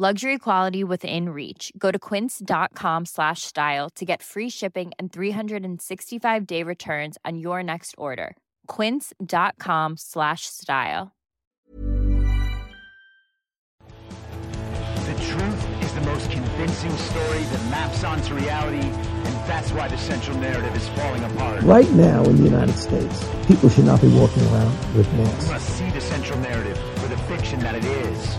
[0.00, 1.72] Luxury quality within reach.
[1.76, 7.64] Go to quince.com slash style to get free shipping and 365 day returns on your
[7.64, 8.36] next order.
[8.68, 11.10] Quince.com slash style.
[15.06, 19.98] The truth is the most convincing story that maps onto reality, and that's why the
[19.98, 21.62] central narrative is falling apart.
[21.64, 25.48] Right now in the United States, people should not be walking around with We masks.
[25.50, 28.38] must see the central narrative for the fiction that it is.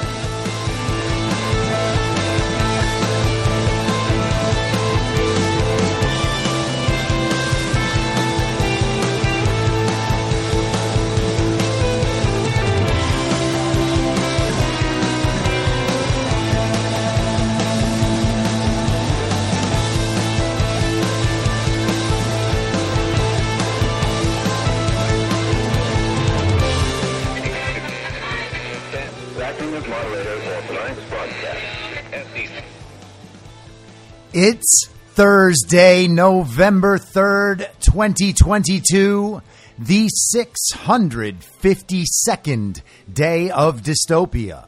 [34.33, 39.41] It's Thursday, November 3rd, 2022,
[39.77, 42.81] the 652nd
[43.11, 44.67] day of dystopia.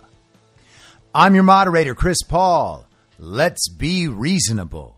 [1.16, 2.86] I'm your moderator, Chris Paul.
[3.18, 4.98] Let's be reasonable.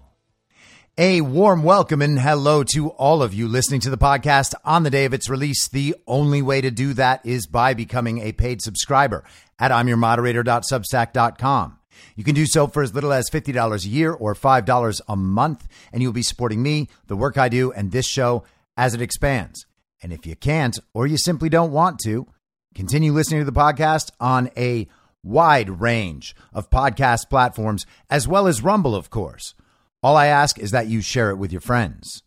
[0.98, 4.90] A warm welcome and hello to all of you listening to the podcast on the
[4.90, 5.70] day of its release.
[5.70, 9.24] The only way to do that is by becoming a paid subscriber
[9.60, 11.78] at imyourmoderator.substack.com.
[12.16, 15.68] You can do so for as little as $50 a year or $5 a month,
[15.92, 18.44] and you'll be supporting me, the work I do, and this show
[18.78, 19.66] as it expands.
[20.02, 22.28] And if you can't, or you simply don't want to,
[22.74, 24.88] continue listening to the podcast on a
[25.24, 29.56] wide range of podcast platforms, as well as Rumble, of course.
[30.04, 32.22] All I ask is that you share it with your friends.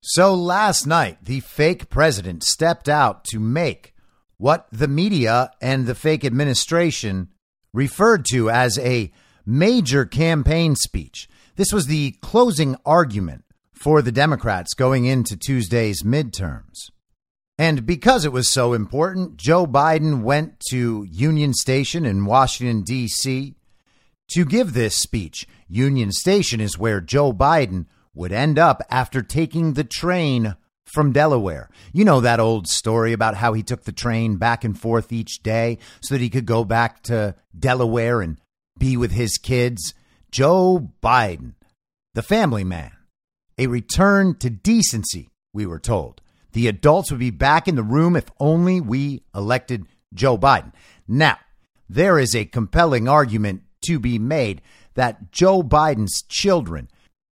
[0.00, 3.94] So last night, the fake president stepped out to make
[4.38, 7.28] what the media and the fake administration
[7.72, 9.12] referred to as a
[9.44, 11.28] major campaign speech.
[11.56, 16.90] This was the closing argument for the Democrats going into Tuesday's midterms.
[17.58, 23.56] And because it was so important, Joe Biden went to Union Station in Washington, D.C.
[24.32, 25.46] to give this speech.
[25.66, 30.54] Union Station is where Joe Biden would end up after taking the train
[30.88, 31.68] from Delaware.
[31.92, 35.42] You know that old story about how he took the train back and forth each
[35.42, 38.38] day so that he could go back to Delaware and
[38.78, 39.94] be with his kids.
[40.30, 41.54] Joe Biden,
[42.14, 42.92] the family man,
[43.58, 46.20] a return to decency, we were told.
[46.52, 50.72] The adults would be back in the room if only we elected Joe Biden.
[51.06, 51.38] Now,
[51.88, 54.62] there is a compelling argument to be made
[54.94, 56.88] that Joe Biden's children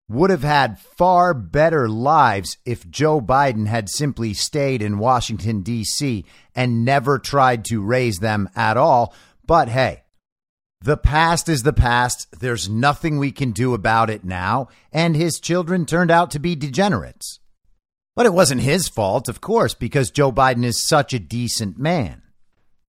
[0.08, 6.25] would have had far better lives if Joe Biden had simply stayed in Washington, D.C.
[6.55, 9.12] and never tried to raise them at all.
[9.44, 10.05] But hey,
[10.81, 12.29] the past is the past.
[12.38, 14.69] There's nothing we can do about it now.
[14.93, 17.41] And his children turned out to be degenerates.
[18.14, 22.23] But it wasn't his fault, of course, because Joe Biden is such a decent man.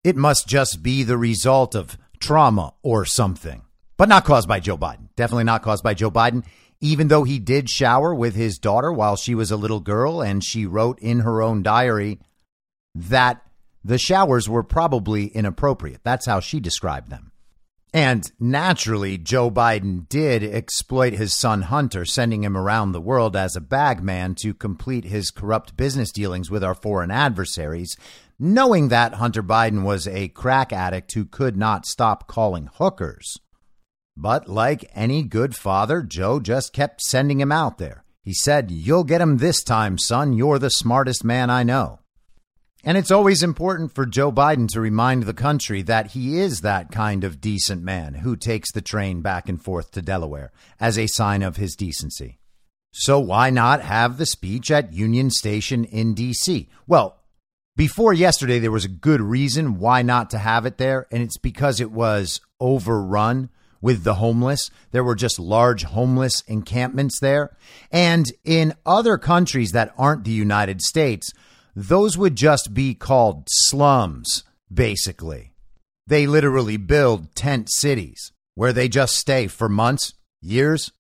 [0.04, 3.64] It must just be the result of trauma or something.
[3.98, 5.10] but not caused by Joe Biden.
[5.16, 6.46] Definitely not caused by Joe Biden,
[6.80, 10.44] even though he did shower with his daughter while she was a little girl, and
[10.44, 12.20] she wrote in her own diary
[12.94, 13.42] that
[13.84, 16.02] the showers were probably inappropriate.
[16.04, 17.32] That's how she described them.
[17.94, 23.56] And naturally, Joe Biden did exploit his son Hunter, sending him around the world as
[23.56, 27.96] a bagman to complete his corrupt business dealings with our foreign adversaries,
[28.38, 33.38] knowing that Hunter Biden was a crack addict who could not stop calling hookers.
[34.20, 38.04] But like any good father, Joe just kept sending him out there.
[38.24, 40.34] He said, You'll get him this time, son.
[40.34, 42.00] You're the smartest man I know.
[42.84, 46.92] And it's always important for Joe Biden to remind the country that he is that
[46.92, 51.06] kind of decent man who takes the train back and forth to Delaware as a
[51.06, 52.40] sign of his decency.
[52.92, 56.70] So why not have the speech at Union Station in D.C.?
[56.88, 57.20] Well,
[57.76, 61.38] before yesterday, there was a good reason why not to have it there, and it's
[61.38, 63.52] because it was overrun
[63.82, 64.70] with the homeless.
[64.92, 67.56] There were just large homeless encampments there.
[67.92, 71.32] And in other countries that aren't the United States,
[71.76, 74.44] those would just be called slums,
[74.74, 75.54] basically.
[76.08, 80.92] They literally build tent cities where they just stay for months, years.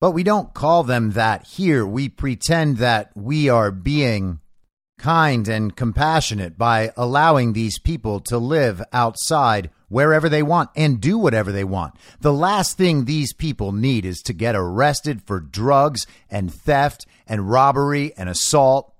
[0.00, 1.86] But we don't call them that here.
[1.86, 4.40] We pretend that we are being
[4.98, 11.18] kind and compassionate by allowing these people to live outside wherever they want and do
[11.18, 11.94] whatever they want.
[12.20, 17.50] The last thing these people need is to get arrested for drugs and theft and
[17.50, 18.94] robbery and assault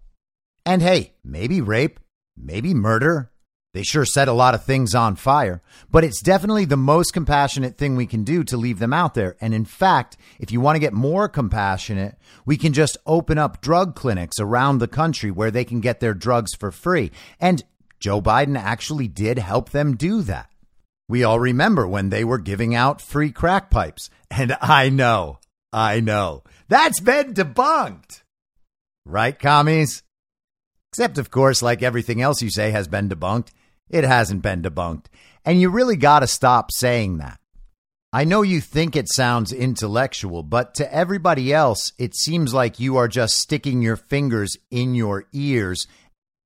[0.64, 1.98] and hey, maybe rape,
[2.36, 3.30] maybe murder.
[3.74, 7.78] They sure set a lot of things on fire, but it's definitely the most compassionate
[7.78, 9.34] thing we can do to leave them out there.
[9.40, 13.62] And in fact, if you want to get more compassionate, we can just open up
[13.62, 17.10] drug clinics around the country where they can get their drugs for free.
[17.40, 17.64] And
[17.98, 20.51] Joe Biden actually did help them do that.
[21.12, 24.08] We all remember when they were giving out free crack pipes.
[24.30, 28.22] And I know, I know, that's been debunked.
[29.04, 30.04] Right, commies?
[30.90, 33.48] Except, of course, like everything else you say has been debunked,
[33.90, 35.08] it hasn't been debunked.
[35.44, 37.38] And you really got to stop saying that.
[38.10, 42.96] I know you think it sounds intellectual, but to everybody else, it seems like you
[42.96, 45.86] are just sticking your fingers in your ears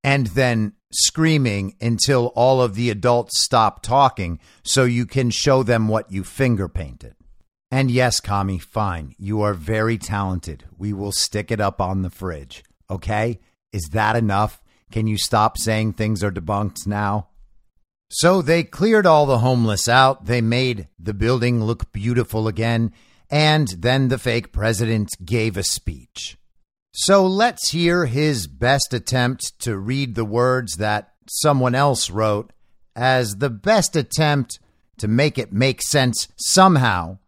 [0.06, 5.88] and then screaming until all of the adults stop talking so you can show them
[5.88, 7.17] what you finger painted.
[7.73, 9.17] And yes, Kami, fine.
[9.19, 10.64] You are very talented.
[10.79, 12.62] We will stick it up on the fridge.
[12.88, 13.41] Okay?
[13.73, 14.62] Is that enough?
[14.93, 17.26] Can you stop saying things are debunked now?
[18.08, 20.26] So they cleared all the homeless out.
[20.26, 22.93] They made the building look beautiful again.
[23.29, 26.38] And then the fake president gave a speech.
[26.98, 32.54] So let's hear his best attempt to read the words that someone else wrote
[32.96, 34.58] as the best attempt
[34.96, 37.19] to make it make sense somehow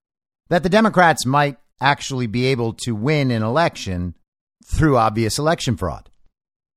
[0.48, 4.14] that the Democrats might actually be able to win an election
[4.64, 6.08] through obvious election fraud.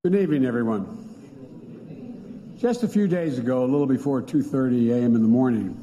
[0.04, 2.58] Good evening, everyone.
[2.60, 5.16] Just a few days ago, a little before 2:30 a.m.
[5.16, 5.82] in the morning,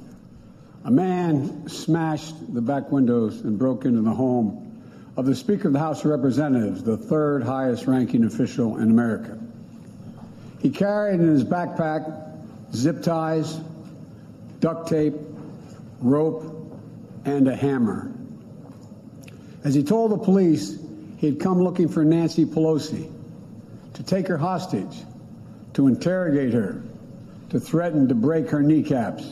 [0.85, 4.68] a man smashed the back windows and broke into the home
[5.19, 9.37] of the Speaker of the House of Representatives, the third highest ranking official in America.
[10.61, 12.37] He carried in his backpack
[12.73, 13.59] zip ties,
[14.61, 15.17] duct tape,
[16.01, 16.73] rope,
[17.25, 18.13] and a hammer.
[19.65, 20.79] As he told the police,
[21.17, 23.11] he had come looking for Nancy Pelosi
[23.95, 25.03] to take her hostage,
[25.73, 26.81] to interrogate her,
[27.51, 29.25] to threaten to break her kneecaps.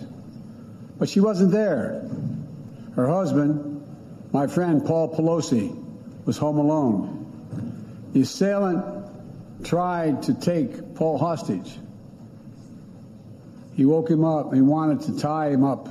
[0.98, 2.10] But she wasn't there.
[2.96, 3.75] Her husband,
[4.36, 5.74] my friend Paul Pelosi,
[6.26, 8.10] was home alone.
[8.12, 8.84] The assailant
[9.64, 11.78] tried to take Paul hostage.
[13.76, 14.52] He woke him up.
[14.52, 15.88] He wanted to tie him up.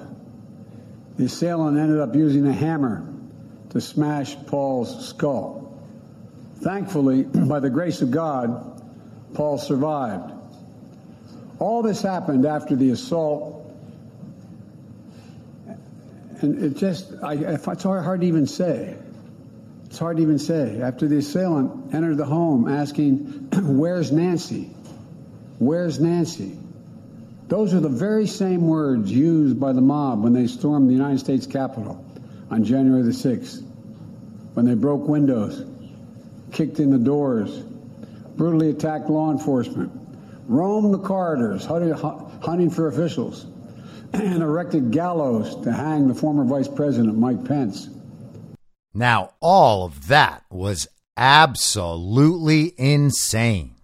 [1.18, 3.12] The assailant ended up using a hammer
[3.72, 5.76] to smash Paul's skull.
[6.58, 8.80] Thankfully, by the grace of God,
[9.34, 10.32] Paul survived.
[11.58, 13.55] All this happened after the assault.
[16.46, 18.96] And it just, I, it's hard to even say.
[19.86, 20.80] It's hard to even say.
[20.82, 24.70] After the assailant entered the home asking, Where's Nancy?
[25.58, 26.58] Where's Nancy?
[27.48, 31.20] Those are the very same words used by the mob when they stormed the United
[31.20, 32.04] States Capitol
[32.52, 33.64] on January the 6th,
[34.54, 35.64] when they broke windows
[36.52, 37.58] kicked in the doors,
[38.38, 39.92] brutally attacked law enforcement,
[40.48, 43.46] roamed the corridors hunting for officials,
[44.22, 47.90] and erected gallows to hang the former Vice President Mike Pence.
[48.94, 53.76] Now, all of that was absolutely insane.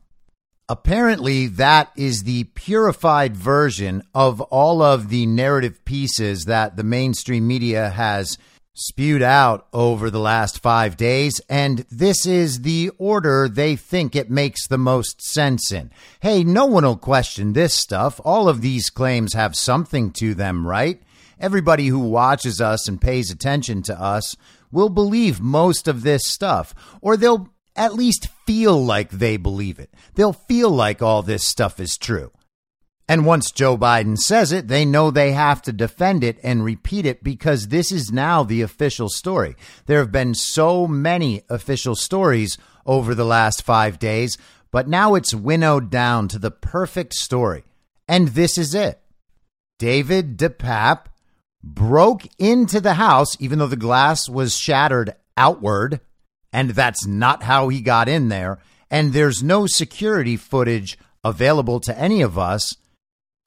[0.69, 7.45] Apparently, that is the purified version of all of the narrative pieces that the mainstream
[7.45, 8.37] media has
[8.73, 14.29] spewed out over the last five days, and this is the order they think it
[14.29, 15.91] makes the most sense in.
[16.21, 18.21] Hey, no one will question this stuff.
[18.23, 21.01] All of these claims have something to them, right?
[21.39, 24.35] Everybody who watches us and pays attention to us
[24.71, 29.93] will believe most of this stuff, or they'll at least feel like they believe it.
[30.15, 32.31] They'll feel like all this stuff is true.
[33.07, 37.05] And once Joe Biden says it, they know they have to defend it and repeat
[37.05, 39.55] it because this is now the official story.
[39.85, 44.37] There have been so many official stories over the last five days,
[44.71, 47.63] but now it's winnowed down to the perfect story.
[48.07, 49.01] And this is it
[49.77, 51.05] David DePape
[51.63, 55.99] broke into the house, even though the glass was shattered outward
[56.53, 58.59] and that's not how he got in there.
[58.89, 62.75] And there's no security footage available to any of us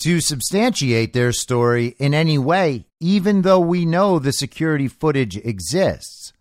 [0.01, 6.33] to substantiate their story in any way, even though we know the security footage exists.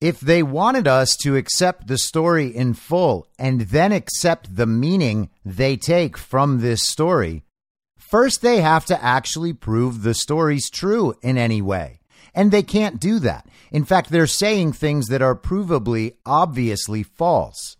[0.00, 5.30] If they wanted us to accept the story in full and then accept the meaning
[5.44, 7.44] they take from this story,
[7.96, 12.00] first they have to actually prove the story's true in any way.
[12.34, 13.46] And they can't do that.
[13.70, 17.76] In fact, they're saying things that are provably, obviously false.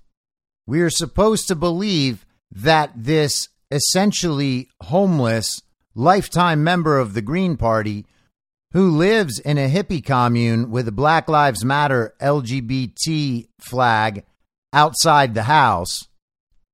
[0.66, 5.62] We are supposed to believe that this essentially homeless,
[5.95, 8.07] lifetime member of the Green Party
[8.73, 14.25] who lives in a hippie commune with a Black Lives Matter LGBT flag
[14.73, 16.09] outside the house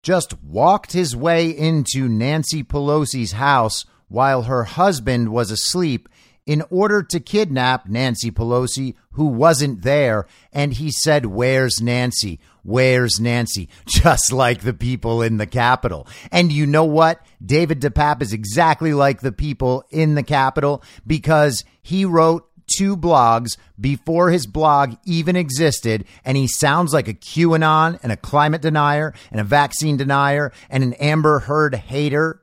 [0.03, 6.09] just walked his way into Nancy Pelosi's house while her husband was asleep
[6.47, 10.27] in order to kidnap Nancy Pelosi, who wasn't there.
[10.53, 12.41] And he said, Where's Nancy?
[12.69, 13.71] Where's Nancy?
[13.87, 16.07] Just like the people in the Capitol.
[16.31, 17.25] And you know what?
[17.43, 22.47] David DePape is exactly like the people in the Capitol because he wrote
[22.77, 28.19] two blogs before his blog even existed, and he sounds like a QAnon and a
[28.19, 32.43] climate denier and a vaccine denier and an Amber Heard hater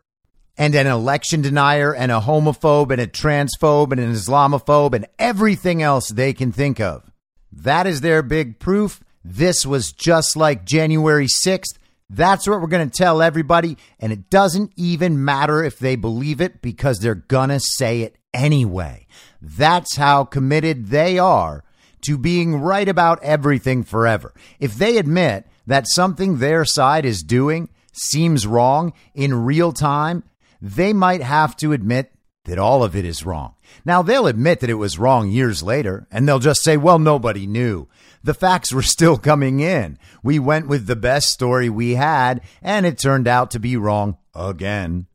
[0.58, 5.84] and an election denier and a homophobe and a transphobe and an Islamophobe and everything
[5.84, 7.12] else they can think of.
[7.52, 9.02] That is their big proof.
[9.28, 11.80] This was just like January 6th.
[12.12, 13.76] That's what we're going to tell everybody.
[14.00, 18.18] And it doesn't even matter if they believe it because they're going to say it
[18.36, 19.08] anyway.
[19.42, 21.64] That's how committed they are
[22.02, 24.32] to being right about everything forever.
[24.60, 30.24] If they admit that something their side is doing seems wrong in real time,
[30.62, 32.12] they might have to admit
[32.44, 33.55] that all of it is wrong.
[33.86, 37.48] Now, they'll admit that it was wrong years later, and they'll just say, well, nobody
[37.48, 37.88] knew.
[38.24, 39.98] The facts were still coming in.
[40.24, 44.18] We went with the best story we had, and it turned out to be wrong
[44.34, 45.08] again.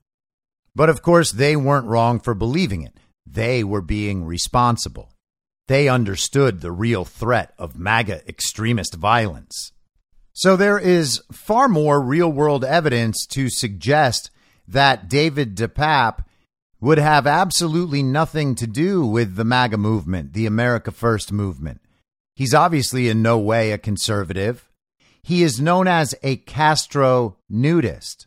[0.75, 2.97] But of course, they weren't wrong for believing it.
[3.27, 5.13] They were being responsible.
[5.69, 9.73] They understood the real threat of MAGA extremist violence.
[10.33, 14.31] So there is far more real world evidence to suggest
[14.67, 16.25] that David DePape
[16.81, 21.81] would have absolutely nothing to do with the MAGA movement, the America First movement.
[22.35, 24.71] He's obviously in no way a conservative.
[25.23, 28.27] He is known as a Castro nudist.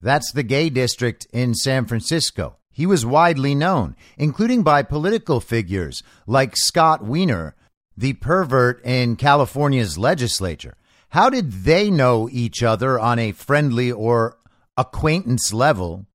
[0.00, 2.56] That's the gay district in San Francisco.
[2.72, 7.54] He was widely known, including by political figures like Scott Wiener,
[7.96, 10.76] the pervert in California's legislature.
[11.10, 14.36] How did they know each other on a friendly or
[14.76, 16.06] acquaintance level,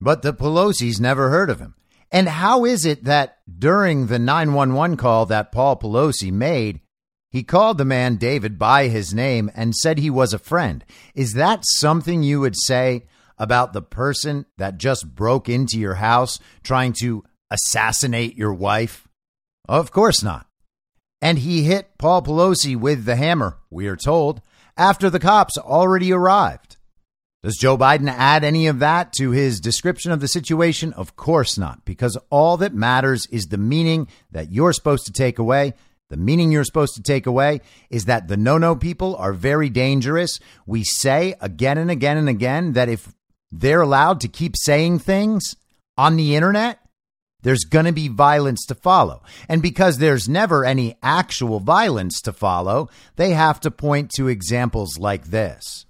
[0.00, 1.74] but the Pelosi's never heard of him.
[2.10, 6.80] And how is it that during the 911 call that Paul Pelosi made,
[7.30, 10.84] he called the man David by his name and said he was a friend?
[11.14, 16.38] Is that something you would say about the person that just broke into your house
[16.62, 19.08] trying to assassinate your wife?
[19.68, 20.46] Of course not.
[21.20, 24.40] And he hit Paul Pelosi with the hammer, we are told,
[24.76, 26.73] after the cops already arrived.
[27.44, 30.94] Does Joe Biden add any of that to his description of the situation?
[30.94, 35.38] Of course not, because all that matters is the meaning that you're supposed to take
[35.38, 35.74] away.
[36.08, 37.60] The meaning you're supposed to take away
[37.90, 40.40] is that the no no people are very dangerous.
[40.64, 43.12] We say again and again and again that if
[43.52, 45.54] they're allowed to keep saying things
[45.98, 46.78] on the internet,
[47.42, 49.22] there's going to be violence to follow.
[49.50, 54.98] And because there's never any actual violence to follow, they have to point to examples
[54.98, 55.84] like this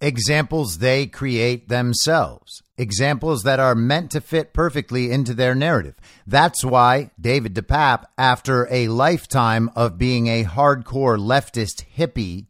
[0.00, 5.96] examples they create themselves, examples that are meant to fit perfectly into their narrative.
[6.26, 12.46] That's why David DePape, after a lifetime of being a hardcore leftist hippie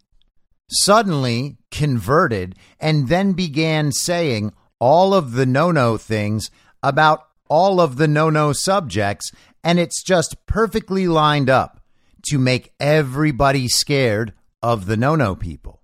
[0.71, 6.51] suddenly converted and then began saying all of the no no things
[6.83, 9.33] about all of the no no subjects.
[9.65, 11.81] And it's just perfectly lined up
[12.29, 15.78] to make everybody scared of the no no people.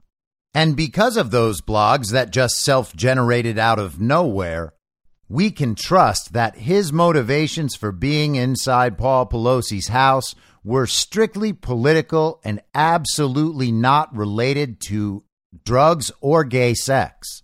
[0.54, 4.72] And because of those blogs that just self generated out of nowhere,
[5.28, 12.40] we can trust that his motivations for being inside Paul Pelosi's house were strictly political
[12.44, 15.24] and absolutely not related to
[15.64, 17.42] drugs or gay sex.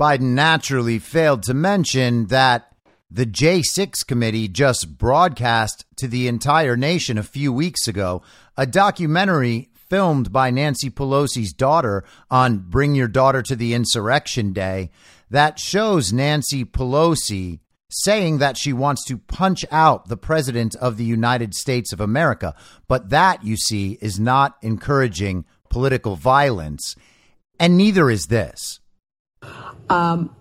[0.00, 2.68] Biden naturally failed to mention that
[3.10, 8.22] the J6 committee just broadcast to the entire nation a few weeks ago
[8.56, 14.90] a documentary filmed by Nancy Pelosi's daughter on Bring Your Daughter to the Insurrection Day
[15.30, 17.60] that shows Nancy Pelosi
[17.90, 22.54] saying that she wants to punch out the president of the United States of America.
[22.88, 26.96] But that, you see, is not encouraging political violence.
[27.60, 28.80] And neither is this.
[29.88, 30.34] Um,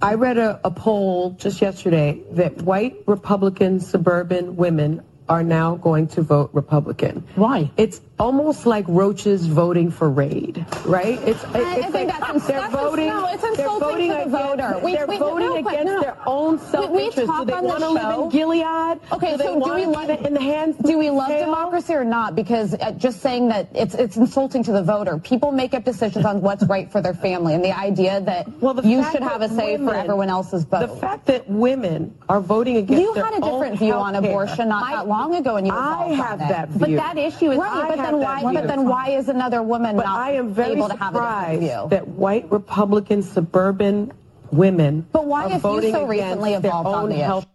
[0.00, 6.06] I read a, a poll just yesterday that white Republican suburban women are now going
[6.08, 7.26] to vote Republican.
[7.34, 7.70] Why?
[7.76, 11.18] It's almost like roaches voting for raid, right?
[11.28, 13.08] It's, it's I, think like that's, they're that's voting.
[13.08, 14.78] No, it's they're insulting voting to the against, voter.
[14.82, 16.00] We, they're we, voting no, against no.
[16.00, 17.16] their own self-interest.
[17.16, 19.00] Do they want to live in Gilead?
[19.12, 20.76] Okay, do so do we love love in the hands?
[20.78, 21.44] Do we love tail?
[21.44, 22.34] democracy or not?
[22.34, 25.18] Because uh, just saying that it's it's insulting to the voter.
[25.18, 28.72] People make up decisions on what's right for their family, and the idea that well,
[28.72, 30.80] the you should have a say women, for everyone else's vote.
[30.88, 34.82] The fact that women are voting against you had a different view on abortion not
[34.82, 36.48] I, that long ago, and you I have that.
[36.48, 36.78] that view.
[36.78, 38.13] But that issue is right.
[38.20, 38.54] But then why?
[38.54, 41.18] But then why is another woman but not I am very able to have a
[41.18, 41.86] different view?
[41.90, 44.12] that white Republican suburban
[44.50, 47.16] women But why, are if you voting so against recently their evolved on own the
[47.16, 47.24] issue?
[47.24, 47.46] health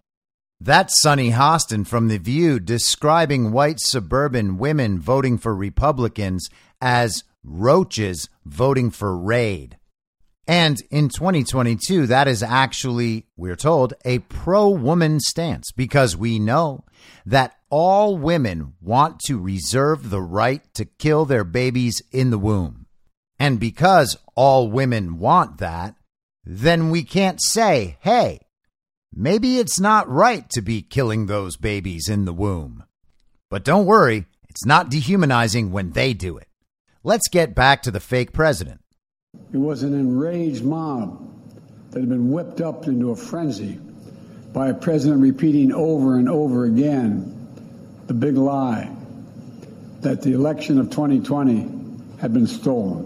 [0.61, 6.49] That's Sunny Hostin from The View describing white suburban women voting for Republicans
[6.81, 9.77] as roaches voting for raid.
[10.47, 16.83] And in 2022, that is actually, we're told, a pro woman stance because we know
[17.25, 22.85] that all women want to reserve the right to kill their babies in the womb.
[23.37, 25.95] And because all women want that,
[26.43, 28.39] then we can't say, hey,
[29.13, 32.83] maybe it's not right to be killing those babies in the womb.
[33.49, 36.47] But don't worry, it's not dehumanizing when they do it.
[37.03, 38.81] Let's get back to the fake president.
[39.53, 41.25] It was an enraged mob
[41.91, 43.79] that had been whipped up into a frenzy
[44.53, 47.38] by a president repeating over and over again
[48.09, 48.89] the big lie
[50.01, 51.69] that the election of 2020
[52.19, 53.05] had been stolen.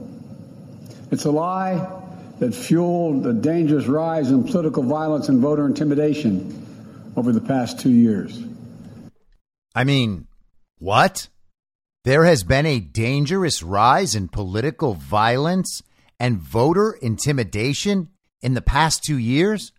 [1.11, 2.01] It's a lie
[2.39, 7.91] that fueled the dangerous rise in political violence and voter intimidation over the past two
[7.91, 8.41] years.
[9.75, 10.27] I mean,
[10.79, 11.27] what?
[12.05, 15.81] There has been a dangerous rise in political violence
[16.17, 18.07] and voter intimidation
[18.41, 19.73] in the past two years?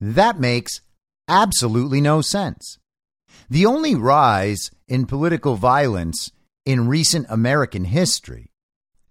[0.00, 0.80] That makes
[1.28, 2.78] absolutely no sense.
[3.50, 6.30] The only rise in political violence
[6.64, 8.50] in recent American history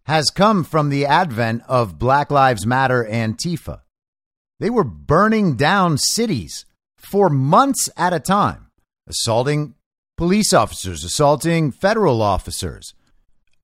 [0.05, 3.81] has come from the advent of Black Lives Matter Antifa.
[4.59, 6.65] They were burning down cities
[6.97, 8.67] for months at a time,
[9.07, 9.75] assaulting
[10.17, 12.93] police officers, assaulting federal officers,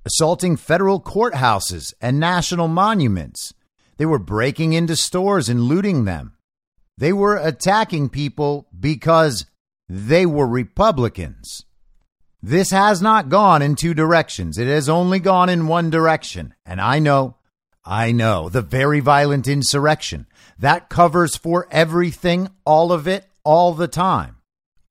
[0.06, 3.54] assaulting federal courthouses and national monuments.
[3.98, 6.36] They were breaking into stores and looting them.
[6.98, 9.46] They were attacking people because
[9.90, 11.66] they were Republicans.
[12.42, 14.58] This has not gone in two directions.
[14.58, 16.54] It has only gone in one direction.
[16.66, 17.36] And I know,
[17.84, 20.28] I know, the very violent insurrection.
[20.60, 24.38] That covers for everything, all of it, all the time.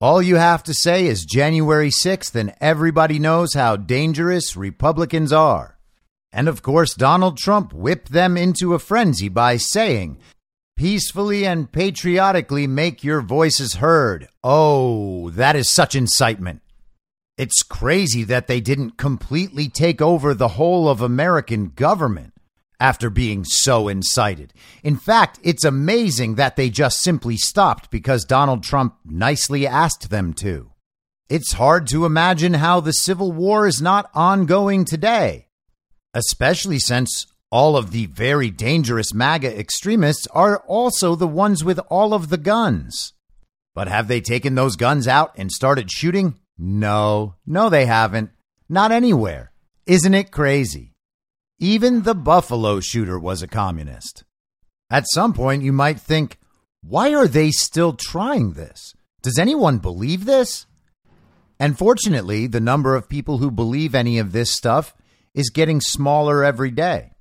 [0.00, 5.78] All you have to say is January 6th, and everybody knows how dangerous Republicans are.
[6.32, 10.18] And of course, Donald Trump whipped them into a frenzy by saying,
[10.78, 14.28] Peacefully and patriotically make your voices heard.
[14.44, 16.62] Oh, that is such incitement.
[17.36, 22.32] It's crazy that they didn't completely take over the whole of American government
[22.78, 24.52] after being so incited.
[24.84, 30.32] In fact, it's amazing that they just simply stopped because Donald Trump nicely asked them
[30.34, 30.70] to.
[31.28, 35.48] It's hard to imagine how the Civil War is not ongoing today,
[36.14, 42.12] especially since all of the very dangerous MAGA extremists are also the ones with all
[42.12, 43.14] of the guns.
[43.74, 46.34] But have they taken those guns out and started shooting?
[46.58, 48.30] No, no, they haven't.
[48.68, 49.52] Not anywhere.
[49.86, 50.94] Isn't it crazy?
[51.58, 54.24] Even the Buffalo shooter was a communist.
[54.90, 56.38] At some point, you might think,
[56.82, 58.94] why are they still trying this?
[59.22, 60.66] Does anyone believe this?
[61.58, 64.94] And fortunately, the number of people who believe any of this stuff
[65.34, 67.12] is getting smaller every day.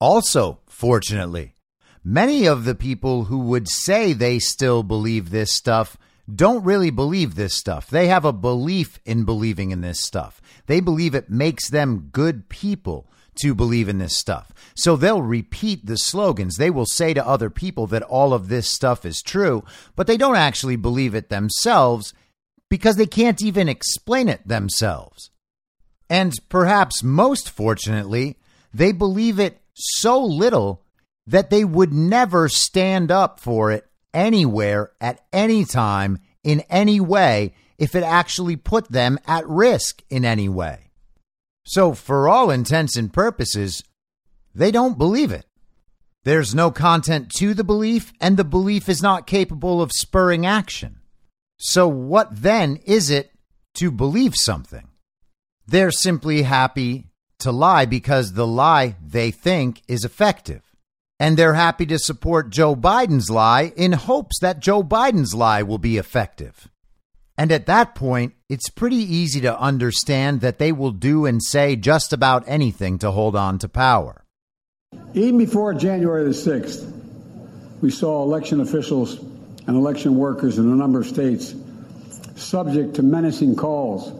[0.00, 1.54] Also, fortunately,
[2.02, 5.96] many of the people who would say they still believe this stuff
[6.32, 7.88] don't really believe this stuff.
[7.88, 10.40] They have a belief in believing in this stuff.
[10.66, 13.10] They believe it makes them good people
[13.42, 14.52] to believe in this stuff.
[14.74, 16.56] So they'll repeat the slogans.
[16.56, 19.64] They will say to other people that all of this stuff is true,
[19.96, 22.14] but they don't actually believe it themselves
[22.68, 25.30] because they can't even explain it themselves.
[26.08, 28.36] And perhaps most fortunately,
[28.72, 30.82] they believe it so little
[31.26, 37.54] that they would never stand up for it anywhere at any time in any way
[37.78, 40.90] if it actually put them at risk in any way.
[41.64, 43.82] So, for all intents and purposes,
[44.54, 45.46] they don't believe it.
[46.24, 51.00] There's no content to the belief, and the belief is not capable of spurring action.
[51.58, 53.30] So, what then is it
[53.74, 54.88] to believe something?
[55.66, 57.09] They're simply happy
[57.40, 60.62] to lie because the lie they think is effective.
[61.18, 65.78] And they're happy to support Joe Biden's lie in hopes that Joe Biden's lie will
[65.78, 66.68] be effective.
[67.36, 71.76] And at that point, it's pretty easy to understand that they will do and say
[71.76, 74.24] just about anything to hold on to power.
[75.14, 76.90] Even before January the 6th,
[77.80, 79.18] we saw election officials
[79.66, 81.54] and election workers in a number of states
[82.36, 84.12] subject to menacing calls,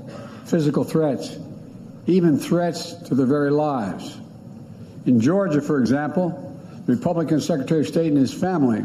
[0.49, 1.37] physical threats,
[2.07, 4.19] even threats to their very lives.
[5.07, 6.47] In Georgia, for example,
[6.87, 8.85] the Republican Secretary of State and his family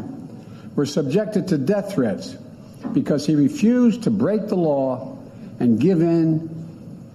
[0.74, 2.36] were subjected to death threats
[2.92, 5.18] because he refused to break the law
[5.58, 6.52] and give in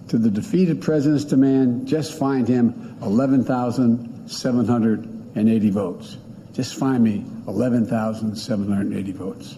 [0.08, 6.16] to the defeated president's demand just find him 11,780 votes.
[6.52, 9.56] Just find me 11,780 votes.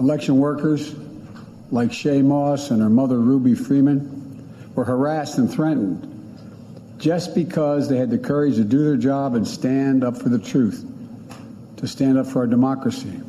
[0.00, 0.92] Election workers
[1.70, 4.21] like Shaye Moss and her mother Ruby Freeman
[4.74, 6.08] were harassed and threatened
[6.98, 10.38] just because they had the courage to do their job and stand up for the
[10.38, 10.86] truth,
[11.76, 13.20] to stand up for our democracy.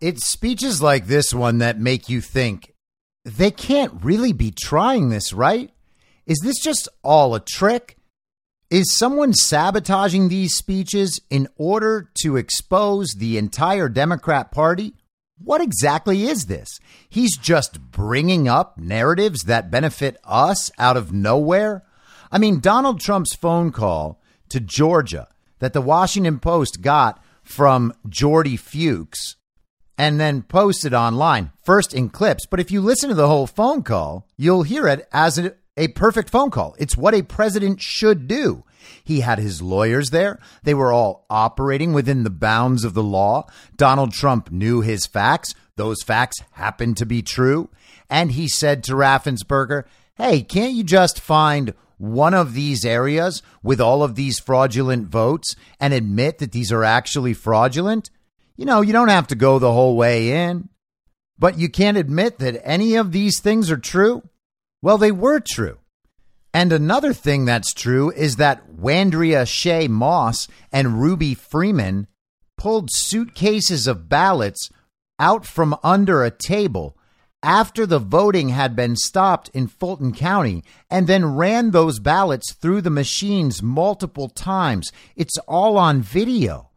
[0.00, 2.72] It's speeches like this one that make you think
[3.24, 5.70] they can't really be trying this, right?
[6.26, 7.96] Is this just all a trick?
[8.70, 14.94] Is someone sabotaging these speeches in order to expose the entire Democrat Party?
[15.42, 16.80] What exactly is this?
[17.08, 21.84] He's just bringing up narratives that benefit us out of nowhere?
[22.30, 25.28] I mean, Donald Trump's phone call to Georgia
[25.60, 29.36] that the Washington Post got from Jordy Fuchs
[29.96, 32.46] and then posted online, first in clips.
[32.46, 35.88] But if you listen to the whole phone call, you'll hear it as a, a
[35.88, 36.76] perfect phone call.
[36.78, 38.64] It's what a president should do.
[39.08, 40.38] He had his lawyers there.
[40.62, 43.48] They were all operating within the bounds of the law.
[43.76, 45.54] Donald Trump knew his facts.
[45.76, 47.70] Those facts happened to be true.
[48.08, 53.80] And he said to Raffensperger, Hey, can't you just find one of these areas with
[53.80, 58.10] all of these fraudulent votes and admit that these are actually fraudulent?
[58.58, 60.68] you know, you don't have to go the whole way in,
[61.38, 64.28] but you can't admit that any of these things are true.
[64.82, 65.78] Well, they were true.
[66.52, 72.06] And another thing that's true is that Wandrea Shaye Moss and Ruby Freeman
[72.56, 74.70] pulled suitcases of ballots
[75.18, 76.96] out from under a table
[77.42, 82.80] after the voting had been stopped in Fulton County and then ran those ballots through
[82.80, 84.90] the machines multiple times.
[85.14, 86.70] It's all on video.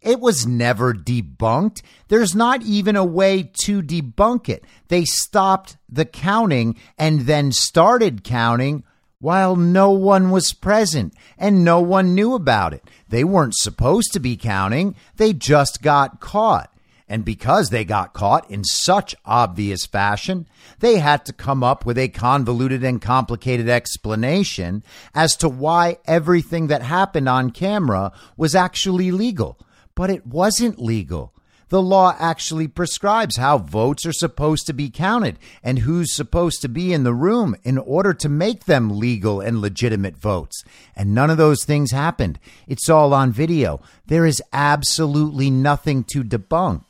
[0.00, 1.82] It was never debunked.
[2.08, 4.64] There's not even a way to debunk it.
[4.88, 8.84] They stopped the counting and then started counting
[9.20, 12.82] while no one was present and no one knew about it.
[13.08, 16.72] They weren't supposed to be counting, they just got caught.
[17.08, 20.48] And because they got caught in such obvious fashion,
[20.80, 24.82] they had to come up with a convoluted and complicated explanation
[25.14, 29.56] as to why everything that happened on camera was actually legal
[29.96, 31.32] but it wasn't legal.
[31.68, 36.68] The law actually prescribes how votes are supposed to be counted and who's supposed to
[36.68, 40.62] be in the room in order to make them legal and legitimate votes.
[40.94, 42.38] And none of those things happened.
[42.68, 43.80] It's all on video.
[44.06, 46.84] There is absolutely nothing to debunk.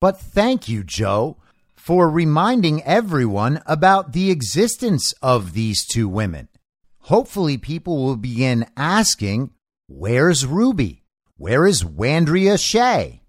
[0.00, 1.36] But thank you, Joe,
[1.74, 6.48] for reminding everyone about the existence of these two women.
[7.00, 9.50] Hopefully, people will begin asking,
[9.88, 11.04] Where's Ruby?
[11.36, 13.20] Where is Wandrea Shaye?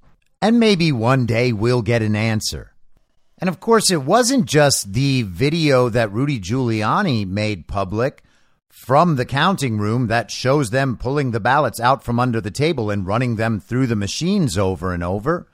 [0.42, 2.74] And maybe one day we'll get an answer.
[3.40, 8.24] And of course, it wasn't just the video that Rudy Giuliani made public
[8.70, 12.92] from the counting room that shows them pulling the ballots out from under the table
[12.92, 15.48] and running them through the machines over and over.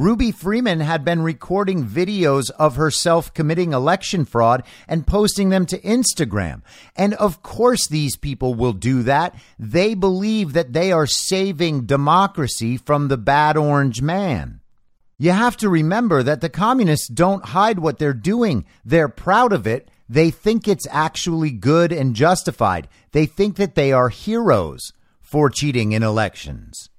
[0.00, 5.78] Ruby Freeman had been recording videos of herself committing election fraud and posting them to
[5.80, 6.62] Instagram.
[6.96, 9.34] And of course, these people will do that.
[9.58, 14.60] They believe that they are saving democracy from the bad orange man.
[15.18, 18.64] You have to remember that the communists don't hide what they're doing.
[18.82, 19.90] They're proud of it.
[20.08, 22.88] They think it's actually good and justified.
[23.12, 26.89] They think that they are heroes for cheating in elections.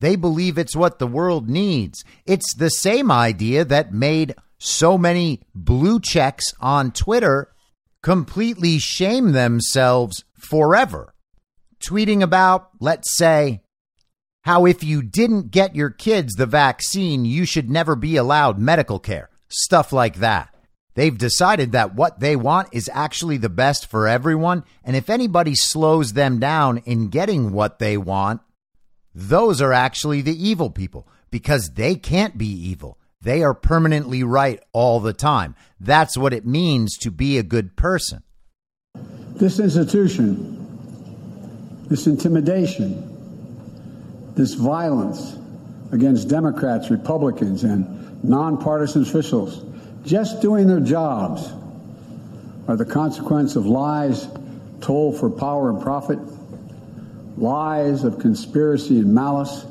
[0.00, 2.04] They believe it's what the world needs.
[2.26, 7.52] It's the same idea that made so many blue checks on Twitter
[8.02, 11.14] completely shame themselves forever.
[11.80, 13.62] Tweeting about, let's say,
[14.42, 18.98] how if you didn't get your kids the vaccine, you should never be allowed medical
[18.98, 19.30] care.
[19.48, 20.54] Stuff like that.
[20.94, 25.54] They've decided that what they want is actually the best for everyone, and if anybody
[25.54, 28.42] slows them down in getting what they want,
[29.14, 32.98] those are actually the evil people because they can't be evil.
[33.22, 35.54] They are permanently right all the time.
[35.80, 38.22] That's what it means to be a good person.
[39.36, 43.10] This institution, this intimidation,
[44.34, 45.36] this violence
[45.92, 49.62] against Democrats, Republicans, and nonpartisan officials
[50.04, 51.50] just doing their jobs
[52.68, 54.28] are the consequence of lies
[54.80, 56.18] told for power and profit
[57.36, 59.66] lies of conspiracy and malice,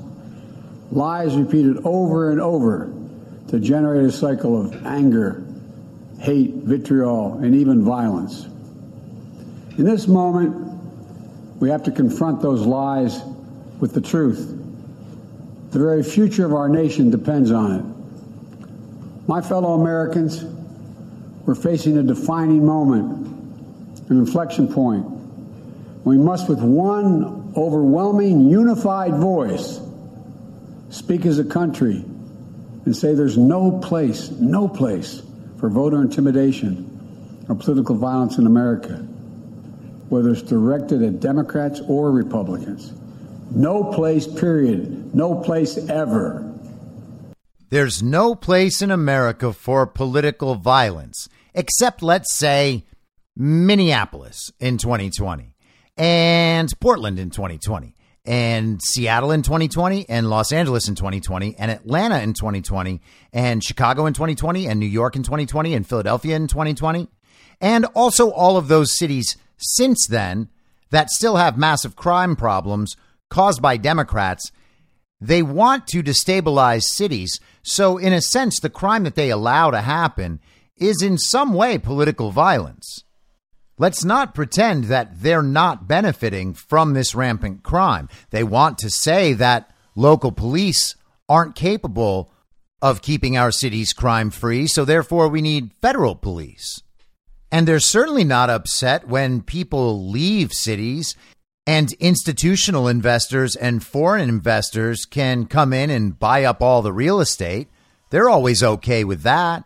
[0.91, 2.93] lies repeated over and over
[3.47, 5.43] to generate a cycle of anger,
[6.19, 8.45] hate, vitriol, and even violence.
[9.77, 10.55] In this moment,
[11.59, 13.21] we have to confront those lies
[13.79, 14.59] with the truth.
[15.71, 19.27] The very future of our nation depends on it.
[19.27, 20.43] My fellow Americans,
[21.45, 23.27] we're facing a defining moment,
[24.09, 25.05] an inflection point.
[26.03, 29.79] We must, with one overwhelming, unified voice
[30.89, 32.03] speak as a country
[32.85, 35.21] and say there's no place, no place
[35.59, 36.89] for voter intimidation
[37.49, 38.95] or political violence in America,
[40.09, 42.93] whether it's directed at Democrats or Republicans.
[43.51, 45.13] No place, period.
[45.13, 46.49] No place ever.
[47.69, 52.85] There's no place in America for political violence, except, let's say,
[53.35, 55.52] Minneapolis in 2020
[55.97, 62.21] and Portland in 2020 and Seattle in 2020 and Los Angeles in 2020 and Atlanta
[62.21, 63.01] in 2020
[63.33, 67.09] and Chicago in 2020 and New York in 2020 and Philadelphia in 2020
[67.59, 70.49] and also all of those cities since then
[70.89, 72.95] that still have massive crime problems
[73.29, 74.51] caused by Democrats.
[75.19, 77.39] They want to destabilize cities.
[77.63, 80.39] So, in a sense, the crime that they allow to happen
[80.77, 83.03] is in some way political violence.
[83.77, 88.07] Let's not pretend that they're not benefiting from this rampant crime.
[88.29, 90.95] They want to say that local police
[91.27, 92.31] aren't capable
[92.81, 96.81] of keeping our cities crime free, so therefore we need federal police.
[97.51, 101.15] And they're certainly not upset when people leave cities
[101.65, 107.21] and institutional investors and foreign investors can come in and buy up all the real
[107.21, 107.69] estate.
[108.09, 109.63] They're always okay with that.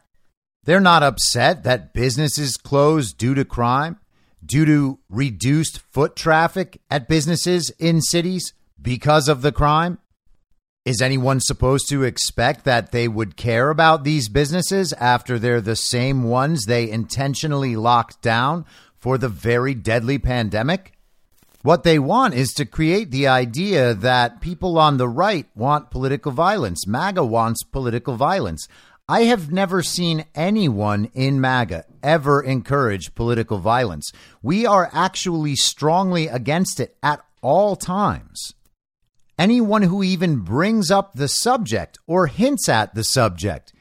[0.67, 4.01] They're not upset that businesses close due to crime,
[4.45, 8.51] due to reduced foot traffic at businesses in cities
[8.81, 9.99] because of the crime.
[10.83, 15.77] Is anyone supposed to expect that they would care about these businesses after they're the
[15.77, 18.65] same ones they intentionally locked down
[18.97, 20.97] for the very deadly pandemic?
[21.61, 26.33] What they want is to create the idea that people on the right want political
[26.33, 26.85] violence.
[26.85, 28.67] MAGA wants political violence.
[29.09, 34.11] I have never seen anyone in MAGA ever encourage political violence.
[34.41, 38.53] We are actually strongly against it at all times.
[39.39, 43.71] Anyone who even brings up the subject or hints at the subject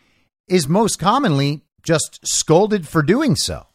[0.47, 3.67] is most commonly just scolded for doing so.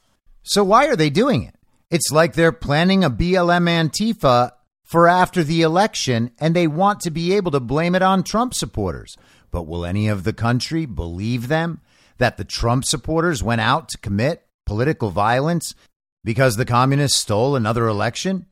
[0.43, 1.55] So, why are they doing it?
[1.89, 4.51] It's like they're planning a BLM Antifa
[4.85, 8.53] for after the election and they want to be able to blame it on Trump
[8.53, 9.17] supporters.
[9.51, 11.81] But will any of the country believe them
[12.17, 15.75] that the Trump supporters went out to commit political violence
[16.23, 18.45] because the communists stole another election?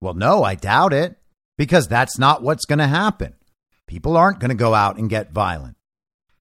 [0.00, 1.16] Well, no, I doubt it,
[1.56, 3.34] because that's not what's going to happen.
[3.86, 5.76] People aren't going to go out and get violent.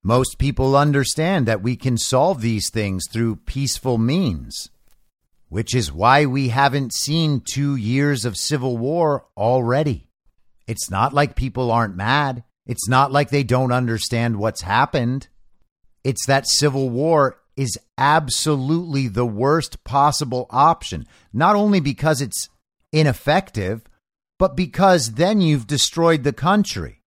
[0.04, 4.70] Most people understand that we can solve these things through peaceful means,
[5.48, 10.10] which is why we haven't seen two years of civil war already.
[10.68, 12.44] It's not like people aren't mad.
[12.66, 15.28] It's not like they don't understand what's happened.
[16.04, 22.50] It's that civil war is absolutely the worst possible option, not only because it's
[22.92, 23.84] ineffective,
[24.40, 27.02] but because then you've destroyed the country.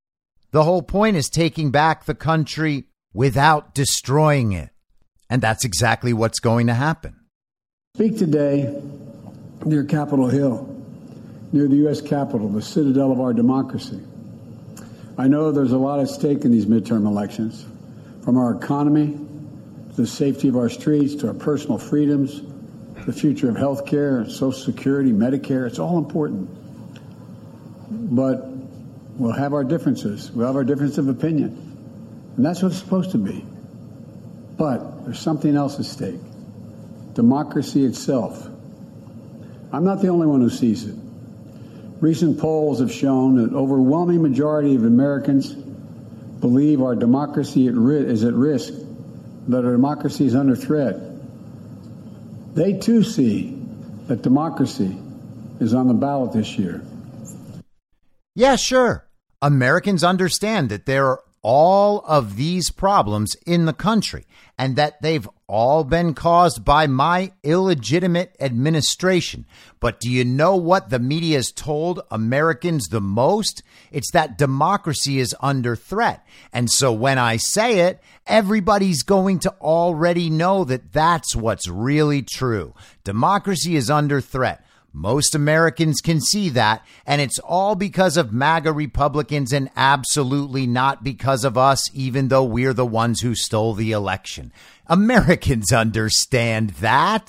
[0.51, 4.69] The whole point is taking back the country without destroying it.
[5.29, 7.15] And that's exactly what's going to happen.
[7.95, 8.81] Speak today
[9.65, 10.83] near Capitol Hill,
[11.51, 12.01] near the U.S.
[12.01, 14.01] Capitol, the citadel of our democracy.
[15.17, 17.65] I know there's a lot at stake in these midterm elections,
[18.23, 19.17] from our economy
[19.91, 22.41] to the safety of our streets to our personal freedoms,
[23.05, 25.67] the future of health care, Social Security, Medicare.
[25.67, 26.49] It's all important.
[27.89, 28.45] But
[29.17, 30.31] we'll have our differences.
[30.31, 31.61] We'll have our difference of opinion.
[32.35, 33.45] And that's what it's supposed to be.
[34.57, 36.19] But there's something else at stake
[37.13, 38.45] democracy itself.
[39.71, 40.95] I'm not the only one who sees it.
[42.01, 48.73] Recent polls have shown that overwhelming majority of Americans believe our democracy is at risk,
[49.47, 50.95] that our democracy is under threat.
[52.53, 53.59] They too see
[54.07, 54.97] that democracy
[55.59, 56.83] is on the ballot this year.
[58.35, 59.07] Yeah, sure.
[59.41, 64.25] Americans understand that there are all of these problems in the country
[64.57, 69.45] and that they've all been caused by my illegitimate administration.
[69.79, 73.61] But do you know what the media has told Americans the most?
[73.91, 76.25] It's that democracy is under threat.
[76.51, 82.23] And so when I say it, everybody's going to already know that that's what's really
[82.23, 82.73] true.
[83.03, 84.65] Democracy is under threat.
[84.95, 91.03] Most Americans can see that, and it's all because of MAGA Republicans and absolutely not
[91.03, 94.53] because of us, even though we're the ones who stole the election.
[94.87, 97.27] Americans understand that.